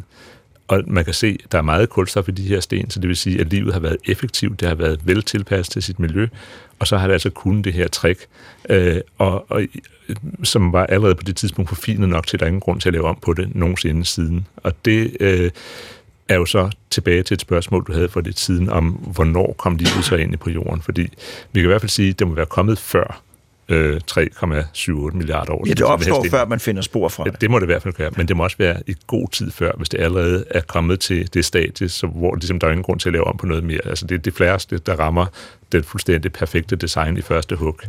[0.68, 3.08] og man kan se, at der er meget kulstof i de her sten, så det
[3.08, 6.28] vil sige, at livet har været effektivt, det har været vel tilpasset til sit miljø,
[6.80, 8.28] og så har det altså kun det her trick,
[8.70, 9.62] øh, og, og,
[10.44, 12.90] som var allerede på det tidspunkt forfinet nok til, at der er ingen grund til
[12.90, 14.48] at lave om på det nogensinde siden.
[14.56, 15.52] Og det øh,
[16.30, 19.76] er jo så tilbage til et spørgsmål, du havde for lidt siden, om hvornår kom
[19.76, 20.82] livet så ind på jorden.
[20.82, 21.02] Fordi
[21.52, 23.22] vi kan i hvert fald sige, at det må være kommet før
[23.70, 25.64] øh, 3,78 milliarder år.
[25.68, 27.42] Ja, det opstår før man finder spor fra Ja, det.
[27.42, 29.52] det må det i hvert fald gøre, men det må også være i god tid
[29.52, 32.84] før, hvis det allerede er kommet til det stadie, så, hvor ligesom, der er ingen
[32.84, 33.80] grund til at lave om på noget mere.
[33.86, 35.26] Altså, det er det flæreste, der rammer
[35.72, 37.80] det fuldstændig perfekte design i første hug.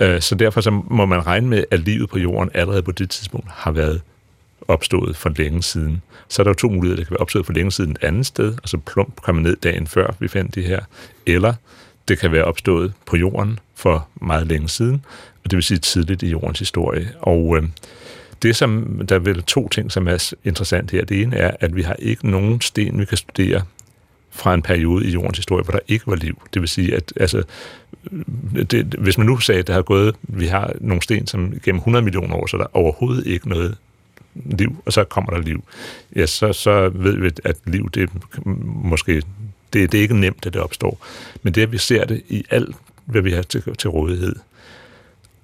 [0.00, 3.10] Øh, Så derfor så må man regne med, at livet på jorden allerede på det
[3.10, 4.00] tidspunkt har været
[4.68, 6.02] opstået for længe siden.
[6.28, 6.96] Så er der jo to muligheder.
[6.96, 9.56] Det kan være opstået for længe siden et andet sted, og så plump komme ned
[9.56, 10.80] dagen før vi fandt det her.
[11.26, 11.54] Eller
[12.08, 15.04] det kan være opstået på jorden for meget længe siden,
[15.44, 17.12] og det vil sige tidligt i jordens historie.
[17.20, 17.62] Og øh,
[18.42, 21.04] det, som der er vel to ting, som er interessant her.
[21.04, 23.62] Det ene er, at vi har ikke nogen sten, vi kan studere
[24.30, 26.42] fra en periode i jordens historie, hvor der ikke var liv.
[26.54, 27.42] Det vil sige, at altså,
[28.56, 31.54] øh, det, hvis man nu sagde, at der har gået, vi har nogle sten, som
[31.64, 33.76] gennem 100 millioner år, så er der overhovedet ikke noget
[34.34, 35.64] liv, og så kommer der liv.
[36.16, 38.10] Ja, så, så ved vi, at liv, det
[38.64, 39.22] måske,
[39.80, 41.06] det, det er ikke nemt, at det opstår.
[41.42, 44.36] Men det, at vi ser det i alt, hvad vi har til, til rådighed,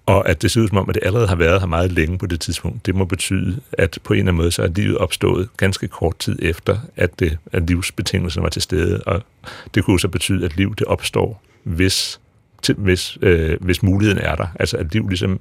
[0.06, 2.18] og at det ser ud som om, at det allerede har været her meget længe
[2.18, 4.98] på det tidspunkt, det må betyde, at på en eller anden måde, så er livet
[4.98, 9.02] opstået ganske kort tid efter, at, det, at livsbetingelserne var til stede.
[9.02, 9.22] Og
[9.74, 12.20] det kunne så betyde, at liv det opstår, hvis,
[12.62, 14.46] til, hvis, øh, hvis muligheden er der.
[14.60, 15.40] Altså at liv ligesom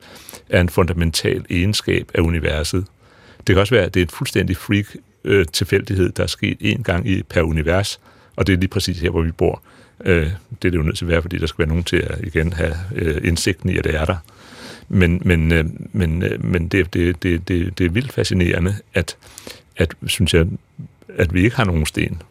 [0.50, 2.86] er en fundamental egenskab af universet.
[3.48, 4.86] Det kan også være, at det er en fuldstændig freak
[5.24, 8.00] øh, tilfældighed, der er sket en gang i per univers,
[8.42, 9.62] og det er lige præcis her, hvor vi bor.
[10.06, 10.30] Øh,
[10.62, 12.20] det er det jo nødt til at være, fordi der skal være nogen til at
[12.24, 14.16] igen have øh, indsigten i, at det er der.
[14.89, 19.18] Men, men, øh, men, øh, men det, det, det, det, det er vildt fascinerende, at,
[19.78, 20.48] at, synes jeg,
[21.18, 22.22] at vi ikke har nogen sten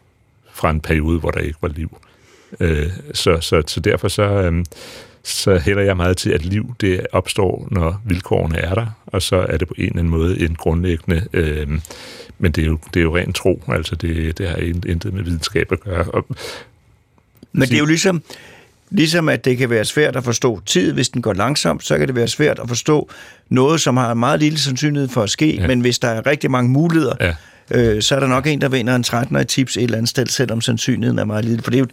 [0.53, 1.97] fra en periode, hvor der ikke var liv.
[2.59, 4.65] Øh, så, så, så derfor så, øh,
[5.23, 9.35] så hælder jeg meget til, at liv det opstår, når vilkårene er der, og så
[9.35, 11.25] er det på en eller anden måde en grundlæggende...
[11.33, 11.67] Øh,
[12.39, 15.23] men det er jo, det er jo ren tro, altså det, det har intet med
[15.23, 16.03] videnskab at gøre.
[16.03, 16.25] Og,
[17.53, 18.23] men det er jo ligesom,
[18.93, 22.07] Ligesom at det kan være svært at forstå tid, hvis den går langsomt, så kan
[22.07, 23.09] det være svært at forstå
[23.49, 25.67] noget, som har meget lille sandsynlighed for at ske, ja.
[25.67, 27.33] men hvis der er rigtig mange muligheder, ja.
[27.71, 30.25] øh, så er der nok en, der vinder en 13'er tips et eller andet sted,
[30.25, 31.63] selvom sandsynligheden er meget lille.
[31.63, 31.87] For det er jo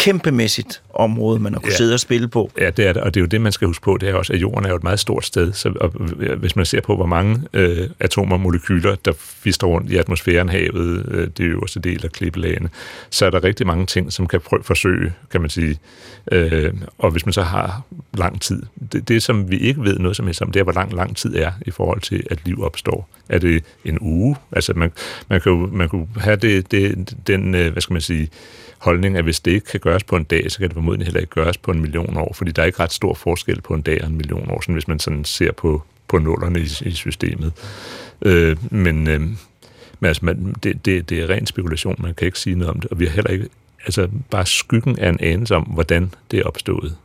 [0.00, 1.76] kæmpemæssigt område, man har kunnet ja.
[1.76, 2.50] sidde og spille på.
[2.58, 4.14] Ja, det er det, og det er jo det, man skal huske på, det er
[4.14, 5.88] også, at jorden er jo et meget stort sted, så og,
[6.36, 10.48] hvis man ser på, hvor mange øh, atomer og molekyler, der fister rundt i atmosfæren,
[10.48, 12.68] havet, øh, det øverste del af klippelagene,
[13.10, 15.78] så er der rigtig mange ting, som kan prøve, forsøge, kan man sige.
[16.32, 17.82] Øh, og hvis man så har
[18.14, 20.72] lang tid, det, det som vi ikke ved noget som helst om, det er, hvor
[20.72, 23.08] lang lang tid er i forhold til, at liv opstår.
[23.28, 24.36] Er det en uge?
[24.52, 24.92] Altså, man,
[25.28, 28.28] man, kan, jo, man kunne have det, det, den, øh, hvad skal man sige,
[28.80, 31.20] holdning, at hvis det ikke kan gøres på en dag, så kan det formodentlig heller
[31.20, 33.82] ikke gøres på en million år, fordi der er ikke ret stor forskel på en
[33.82, 36.90] dag og en million år, sådan hvis man sådan ser på, på nullerne i, i
[36.90, 37.52] systemet.
[38.22, 39.20] Øh, men øh,
[40.00, 42.80] men altså, man, det, det, det er ren spekulation, man kan ikke sige noget om
[42.80, 43.48] det, og vi har heller ikke,
[43.84, 46.96] altså bare skyggen af en anelse om, hvordan det er opstået.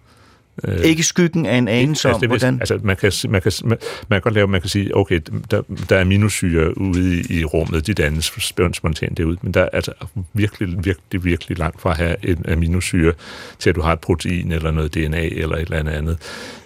[0.63, 2.59] Øh, ikke skyggen af en anelse altså, om, hvordan...
[2.59, 3.77] Altså, man kan, man, kan, man,
[4.07, 5.19] man kan godt lave, man kan sige, okay,
[5.51, 9.69] der, der er minusyre ude i, i rummet, de dannes spontant derud, men der er
[9.73, 9.91] altså
[10.33, 13.13] virkelig, virkelig, virkelig langt fra at have en aminosyre
[13.59, 16.17] til, at du har et protein eller noget DNA eller et eller andet.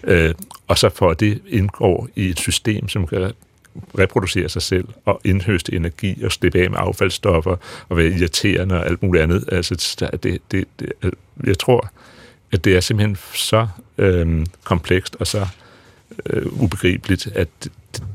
[0.03, 0.33] Øh,
[0.67, 3.31] og så for at det indgår i et system, som kan
[3.99, 7.55] reproducere sig selv og indhøste energi og slippe af med affaldsstoffer
[7.89, 9.43] og være irriterende og alt muligt andet.
[9.51, 11.13] Altså, det, det, det,
[11.43, 11.91] jeg tror,
[12.51, 15.47] at det er simpelthen så øh, komplekst og så
[16.25, 17.47] øh, ubegribeligt, at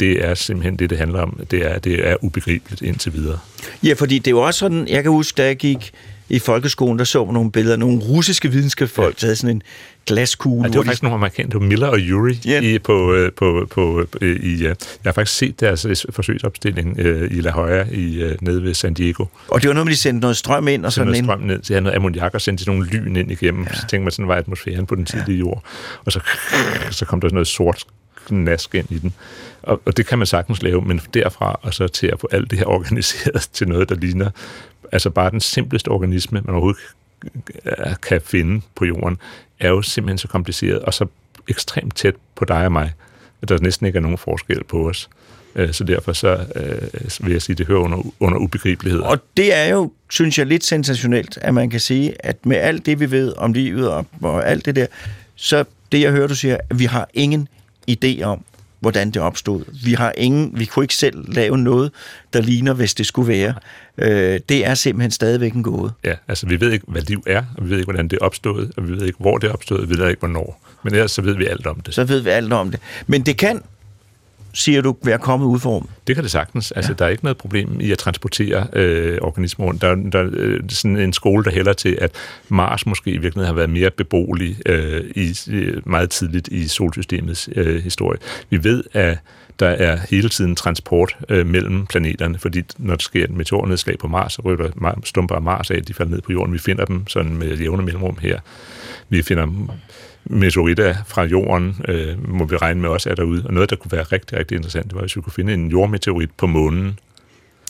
[0.01, 1.41] det er simpelthen det, det handler om.
[1.51, 3.39] Det er, det er ubegribeligt indtil videre.
[3.83, 5.93] Ja, fordi det er jo også sådan, jeg kan huske, da jeg gik
[6.29, 9.63] i folkeskolen, der så man nogle billeder nogle russiske videnskabsfolk, der havde sådan en
[10.07, 10.63] glaskugle.
[10.63, 12.65] Ja, det var faktisk nogle amerikanere, Miller og Urey yeah.
[12.65, 16.99] i, på, øh, på, på, øh, i, jeg har faktisk set deres øh, forsøgsopstilling
[17.31, 19.25] i La Jolla i, nede ved San Diego.
[19.49, 21.27] Og det var noget med, de sendte noget strøm ind og sådan noget ind.
[21.27, 23.63] strøm ned, så jeg noget ammoniak og sendte nogle lyn ind igennem.
[23.65, 23.75] Ja.
[23.75, 25.65] Så tænkte man, sådan var atmosfæren på den tidlige jord.
[26.05, 26.21] Og så,
[26.91, 27.85] så kom der sådan noget sort
[28.31, 29.15] nask ind i den.
[29.63, 32.51] Og, og det kan man sagtens lave, men derfra og så til at få alt
[32.51, 34.31] det her organiseret til noget, der ligner
[34.95, 36.81] altså bare den simpleste organisme, man overhovedet
[38.03, 39.19] kan finde på jorden,
[39.61, 41.07] er jo simpelthen så kompliceret, og så
[41.49, 42.93] ekstremt tæt på dig og mig,
[43.43, 45.09] at der næsten ikke er nogen forskel på os.
[45.55, 49.01] Øh, så derfor så øh, vil jeg sige, at det hører under, under ubegribelighed.
[49.01, 52.87] Og det er jo, synes jeg, lidt sensationelt, at man kan sige, at med alt
[52.87, 54.87] det, vi ved om livet og, og alt det der,
[55.35, 57.49] så det, jeg hører, du siger, at vi har ingen
[57.91, 58.45] idé om,
[58.81, 59.65] hvordan det opstod.
[59.85, 61.91] Vi har ingen, vi kunne ikke selv lave noget,
[62.33, 63.55] der ligner, hvis det skulle være.
[63.99, 65.93] Øh, det er simpelthen stadigvæk en gåde.
[66.05, 68.25] Ja, altså vi ved ikke, hvad liv er, og vi ved ikke, hvordan det er
[68.25, 70.61] opstået, og vi ved ikke, hvor det er opstået, og vi ved ikke, hvornår.
[70.83, 71.95] Men ellers så ved vi alt om det.
[71.95, 72.81] Så ved vi alt om det.
[73.07, 73.63] Men det kan
[74.55, 76.73] siger du, være kommet ud for Det kan det sagtens.
[76.73, 76.97] Altså, ja.
[76.97, 79.83] der er ikke noget problem i at transportere øh, organismer rundt.
[79.83, 82.11] Der, der er øh, sådan en skole, der hælder til, at
[82.49, 85.37] Mars måske i virkeligheden har været mere beboelig øh, i,
[85.87, 88.19] meget tidligt i solsystemets øh, historie.
[88.51, 89.19] Vi ved, at
[89.61, 94.09] der er hele tiden transport øh, mellem planeterne, fordi når der sker et meteornedslag på
[94.09, 96.53] Mars, så ryger der stumper af Mars af, de falder ned på jorden.
[96.53, 98.41] Vi finder dem sådan med jævne mellemrum her.
[99.09, 99.69] Vi finder
[100.25, 103.43] meteoritter fra jorden, øh, må vi regne med også er derude.
[103.47, 105.71] Og noget, der kunne være rigtig, rigtig interessant, det var, hvis vi kunne finde en
[105.71, 106.99] jordmeteorit på månen,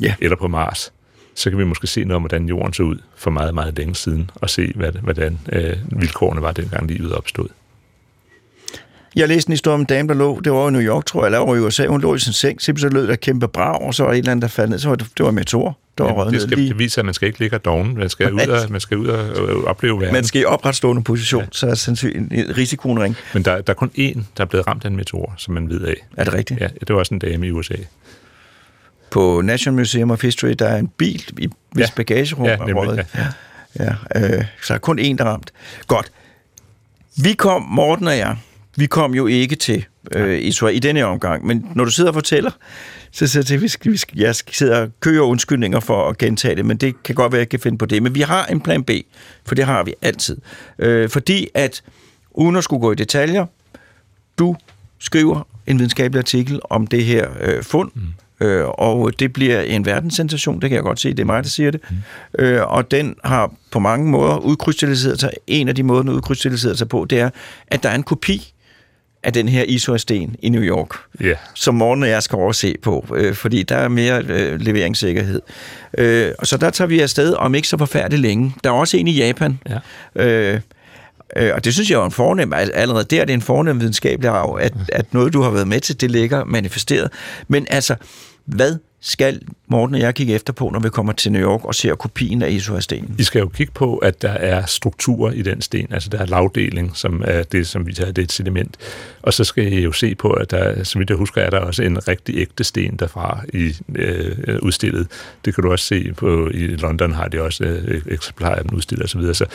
[0.03, 0.15] ja.
[0.21, 0.93] eller på Mars,
[1.35, 3.95] så kan vi måske se noget om, hvordan jorden så ud for meget, meget længe
[3.95, 7.49] siden, og se, hvad, hvordan øh, vilkårene var, dengang livet opstod.
[9.17, 11.21] Jeg læste en historie om en dame, der lå, det var i New York, tror
[11.21, 13.49] jeg, eller over i USA, hun lå i sin seng, simpelthen så lød der kæmpe
[13.49, 15.25] brag, og så var der et eller andet, der faldt ned, så var det, det
[15.25, 16.69] var meteor, der var det, skal, lige.
[16.69, 19.07] det viser, at man skal ikke ligge doven, man skal, ud og, man skal ud
[19.07, 20.13] og opleve verden.
[20.15, 21.49] Man skal i opretstående position, ja.
[21.53, 23.17] så er sandsynligt risikoen ring.
[23.35, 25.69] Men der, der er kun én, der er blevet ramt af en meteor, som man
[25.71, 25.95] ved af.
[26.17, 26.61] Er det rigtigt?
[26.61, 27.75] Ja, det var også en dame i USA.
[29.11, 31.91] på National Museum of History, der er en bil i hvis Ja.
[31.97, 33.07] bagagerum Ja, nemlig, røget.
[33.79, 35.53] Ja, ja øh, så er kun én, der er ramt.
[35.87, 36.13] Godt.
[37.17, 38.37] Vi kom, Morten og jeg,
[38.77, 42.15] vi kom jo ikke til øh, Israel i denne omgang, men når du sidder og
[42.15, 42.51] fortæller,
[43.13, 46.19] så sidder jeg til, vi skal, vi skal, jeg sidder og kører undskyldninger for at
[46.19, 48.03] gentage det, men det kan godt være, at jeg kan finde på det.
[48.03, 48.91] Men vi har en plan B,
[49.47, 50.37] for det har vi altid.
[50.79, 51.83] Øh, fordi at,
[52.31, 53.47] uden at skulle gå i detaljer,
[54.39, 54.57] du
[54.99, 58.47] skriver en videnskabelig artikel om det her øh, fund, mm.
[58.47, 61.49] øh, og det bliver en verdenssensation, det kan jeg godt se, det er mig, der
[61.49, 61.81] siger det.
[61.91, 61.97] Mm.
[62.39, 65.31] Øh, og den har på mange måder udkrystalliseret sig.
[65.47, 67.31] En af de måder, den udkrystalliseret sig på, det er,
[67.69, 68.54] at der er en kopi
[69.25, 70.89] af den her Isua-sten i New York,
[71.21, 71.35] Ja.
[71.55, 75.43] som Morten og jeg skal overse på, øh, fordi der er mere øh, leveringssikkerhed.
[75.99, 78.55] Øh, og så der tager vi afsted om ikke så forfærdeligt længe.
[78.65, 79.59] Der er også en i Japan,
[80.17, 80.25] Ja.
[80.25, 80.61] Øh,
[81.37, 83.81] øh, og det synes jeg er en fornem, al- allerede der er det en fornem
[83.81, 87.09] videnskabelig arv, at, at noget, du har været med til, det ligger manifesteret.
[87.49, 87.95] Men altså,
[88.47, 88.77] hvad
[89.07, 91.95] skal Morten og jeg kigge efter på, når vi kommer til New York og ser
[91.95, 93.17] kopien af Isua-stenen?
[93.19, 96.27] I skal jo kigge på, at der er strukturer i den sten, altså der er
[96.27, 98.77] lavdeling, som er det, som vi tager, det er et sediment.
[99.23, 101.59] Og så skal I jo se på, at der, som vi jeg husker, er der
[101.59, 105.07] også en rigtig ægte sten derfra i øh, udstillet.
[105.45, 108.75] Det kan du også se på, i London har de også øh, eksemplarer af den
[108.75, 109.35] udstillet osv.
[109.35, 109.47] Så,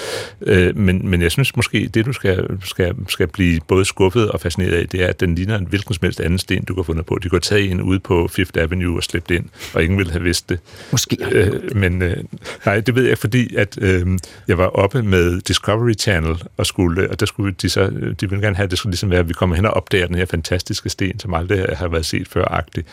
[0.41, 4.41] øh, men, men jeg synes måske, det du skal, skal, skal blive både skuffet og
[4.41, 6.83] fascineret af, det er, at den ligner en hvilken som helst anden sten, du kan
[6.83, 7.19] fundet på.
[7.23, 10.11] De kunne tage en ude på Fifth Avenue og slæbe det ind, og ingen ville
[10.11, 10.59] have vidst det.
[10.91, 11.17] Måske.
[11.31, 12.17] Øh, men øh,
[12.65, 14.07] nej, det ved jeg, fordi at øh,
[14.47, 17.89] jeg var oppe med Discovery Channel og skulle, og der skulle de så,
[18.21, 20.07] de ville gerne have, at det skulle ligesom være, at vi kommer hen og opdager
[20.07, 22.83] den her fantastiske sten, som aldrig har været set før-agtig.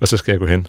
[0.00, 0.66] Og så skal jeg gå hen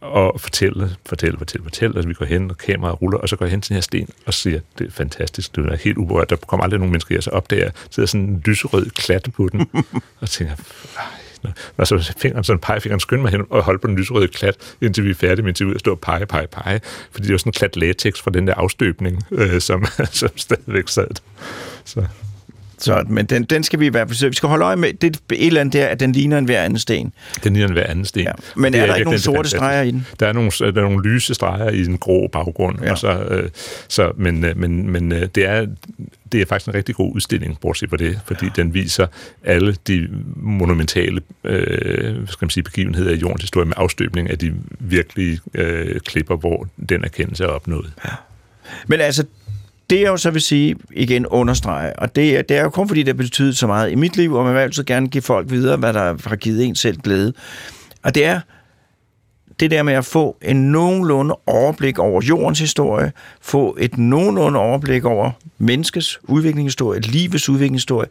[0.00, 3.44] og fortælle, fortælle, fortælle, fortælle, at vi går hen, og kameraet ruller, og så går
[3.46, 6.30] jeg hen til den her sten og siger, det er fantastisk, det er helt uberørt,
[6.30, 9.48] der kommer aldrig nogen mennesker, her, så opdager jeg, sidder sådan en lyserød klat på
[9.52, 9.70] den,
[10.20, 10.60] og tænker, "Ej,
[10.96, 11.19] Nå,
[11.76, 15.04] og så fingeren, sådan pegefingeren skyndte mig hen og holde på den lyserøde klat, indtil
[15.04, 16.80] vi er færdige med interviewet og stå og pege, pege, pege.
[17.12, 20.88] Fordi det var sådan en klat latex fra den der afstøbning, øh, som, som stadigvæk
[20.88, 21.08] sad.
[21.84, 22.06] Så.
[22.80, 24.28] Så, men den, den skal vi i hvert fald.
[24.30, 26.62] Vi skal holde øje med, det et eller andet der, at den ligner en hver
[26.62, 27.12] anden sten.
[27.44, 28.22] Den ligner en hver anden sten.
[28.22, 28.32] Ja.
[28.56, 29.56] Men Det er der ikke nogen sorte fantastisk.
[29.56, 30.06] streger i den?
[30.20, 32.78] Der er nogle, der er nogle lyse streger i den grå baggrund.
[32.80, 32.84] Ja.
[32.84, 32.92] Ja.
[32.92, 33.48] Og så, øh,
[33.88, 35.66] så, men øh, men, men øh, det, er,
[36.32, 38.50] det er faktisk en rigtig god udstilling, bortset fra det, fordi ja.
[38.56, 39.06] den viser
[39.44, 44.54] alle de monumentale øh, skal man sige, begivenheder i jordens historie med afstøbning af de
[44.78, 47.92] virkelige øh, klipper, hvor den erkendelse er opnået.
[48.86, 49.24] Men altså,
[49.90, 52.88] det jeg jo så vil sige, igen understrege, og det er, det er jo kun
[52.88, 55.22] fordi, det har betydet så meget i mit liv, og man vil altid gerne give
[55.22, 57.32] folk videre, hvad der har givet en selv glæde.
[58.02, 58.40] Og det er
[59.60, 65.04] det der med at få en nogenlunde overblik over jordens historie, få et nogenlunde overblik
[65.04, 68.08] over menneskets udviklingshistorie, livets udviklingshistorie.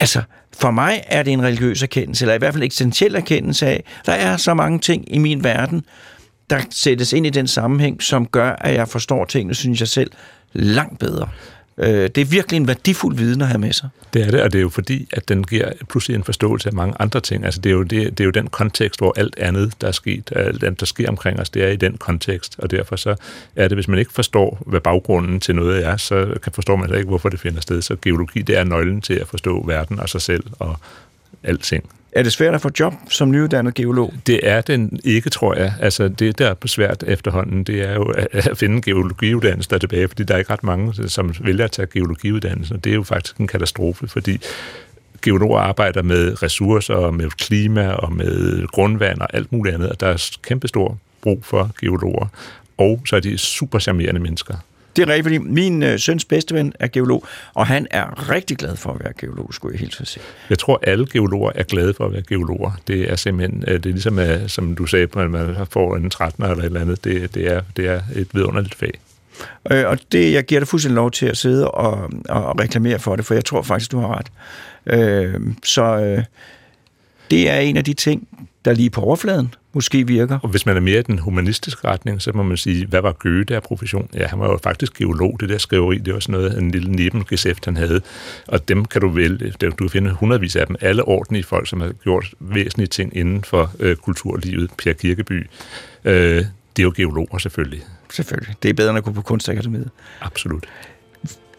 [0.00, 0.22] Altså,
[0.58, 3.84] for mig er det en religiøs erkendelse, eller i hvert fald en eksistentiel erkendelse af,
[4.06, 5.84] der er så mange ting i min verden,
[6.50, 10.10] der sættes ind i den sammenhæng, som gør, at jeg forstår tingene, synes jeg selv,
[10.56, 11.28] langt bedre.
[11.78, 13.88] Øh, Det er virkelig en værdifuld viden at have med sig.
[14.14, 16.72] Det er det, og det er jo fordi, at den giver pludselig en forståelse af
[16.72, 17.44] mange andre ting.
[17.44, 19.92] Altså det er jo, det, det er jo den kontekst, hvor alt andet, der er
[19.92, 23.14] sket, alt andet, der sker omkring os, det er i den kontekst, og derfor så
[23.56, 26.84] er det, hvis man ikke forstår, hvad baggrunden til noget er, så kan forstår man
[26.86, 27.82] heller ikke, hvorfor det finder sted.
[27.82, 30.76] Så geologi, det er nøglen til at forstå verden og sig selv og
[31.42, 31.90] alting.
[32.16, 34.14] Er det svært at få job som nyuddannet geolog?
[34.26, 35.74] Det er den ikke, tror jeg.
[35.80, 40.24] Altså, det, der er svært efterhånden, det er jo at, finde geologiuddannelse der tilbage, fordi
[40.24, 43.36] der er ikke ret mange, som vælger at tage geologiuddannelse, og det er jo faktisk
[43.36, 44.40] en katastrofe, fordi
[45.22, 50.00] geologer arbejder med ressourcer, og med klima og med grundvand og alt muligt andet, og
[50.00, 52.26] der er kæmpestor brug for geologer.
[52.78, 54.54] Og så er de super charmerende mennesker.
[54.96, 58.76] Det er rigtigt, fordi min øh, søns bedsteven er geolog, og han er rigtig glad
[58.76, 60.22] for at være geolog, skulle jeg helt så sige.
[60.50, 62.70] Jeg tror, alle geologer er glade for at være geologer.
[62.86, 66.10] Det er simpelthen, øh, det er ligesom, øh, som du sagde, at man får en
[66.10, 67.04] 13 eller et eller andet.
[67.04, 69.00] Det, det, er, det er et vidunderligt fag.
[69.70, 73.16] Øh, og det, jeg giver dig fuldstændig lov til at sidde og, og reklamere for
[73.16, 74.28] det, for jeg tror faktisk, du har ret.
[74.86, 76.24] Øh, så øh,
[77.30, 78.28] det er en af de ting,
[78.64, 80.38] der lige på overfladen måske virker.
[80.42, 83.12] Og hvis man er mere i den humanistiske retning, så må man sige, hvad var
[83.12, 84.08] Goethe af profession?
[84.14, 86.92] Ja, han var jo faktisk geolog, det der skriveri, det var sådan noget, en lille
[86.92, 88.00] nebengesæft, han havde.
[88.48, 91.80] Og dem kan du vælge, du kan finde hundredvis af dem, alle ordentlige folk, som
[91.80, 94.70] har gjort væsentlige ting inden for øh, kulturlivet.
[94.78, 95.46] Per Kirkeby,
[96.04, 96.44] øh, det
[96.78, 97.80] er jo geologer selvfølgelig.
[98.12, 98.54] Selvfølgelig.
[98.62, 99.90] Det er bedre end at gå på kunstakademiet.
[100.20, 100.66] Absolut.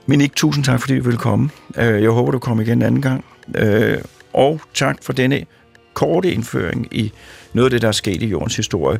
[0.05, 1.49] Men ikke tusind tak, fordi du ville komme.
[1.77, 3.25] Øh, Jeg håber, du kommer igen en anden gang.
[3.55, 3.97] Øh,
[4.33, 5.45] Og tak for denne
[5.93, 7.11] korte indføring i
[7.57, 8.99] noget af det, der er sket i jordens historie.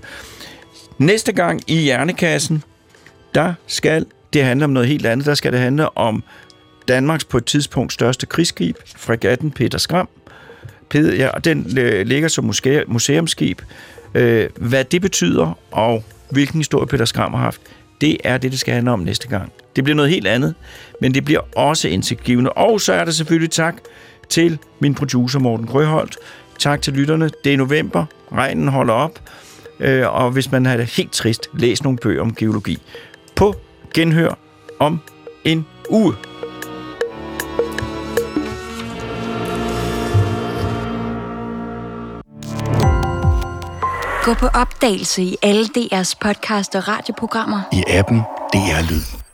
[0.97, 2.63] Næste gang i Hjernekassen,
[3.35, 5.25] der skal det handle om noget helt andet.
[5.25, 6.23] Der skal det handle om
[6.87, 10.09] Danmarks på et tidspunkt største krigsskib, fregatten Peter Skram.
[10.89, 12.87] Peter, ja, den øh, ligger som museumskib.
[12.87, 13.61] museumsskib
[14.13, 17.61] øh, hvad det betyder, og hvilken historie Peter Skram har haft,
[18.01, 19.51] det er det, det skal handle om næste gang.
[19.75, 20.55] Det bliver noget helt andet,
[21.01, 22.49] men det bliver også indsigtgivende.
[22.49, 23.75] Og så er der selvfølgelig tak
[24.29, 26.17] til min producer Morten Grøholdt.
[26.59, 27.29] Tak til lytterne.
[27.43, 28.05] Det er november.
[28.31, 29.19] Regnen holder op.
[29.79, 32.77] Øh, og hvis man har det helt trist, læs nogle bøger om geologi.
[33.35, 33.55] På
[33.93, 34.37] genhør
[34.79, 34.99] om
[35.43, 36.13] en uge.
[44.23, 47.61] Gå på opdagelse i alle DR's podcast og radioprogrammer.
[47.73, 48.17] I appen
[48.53, 49.26] DR Lyd.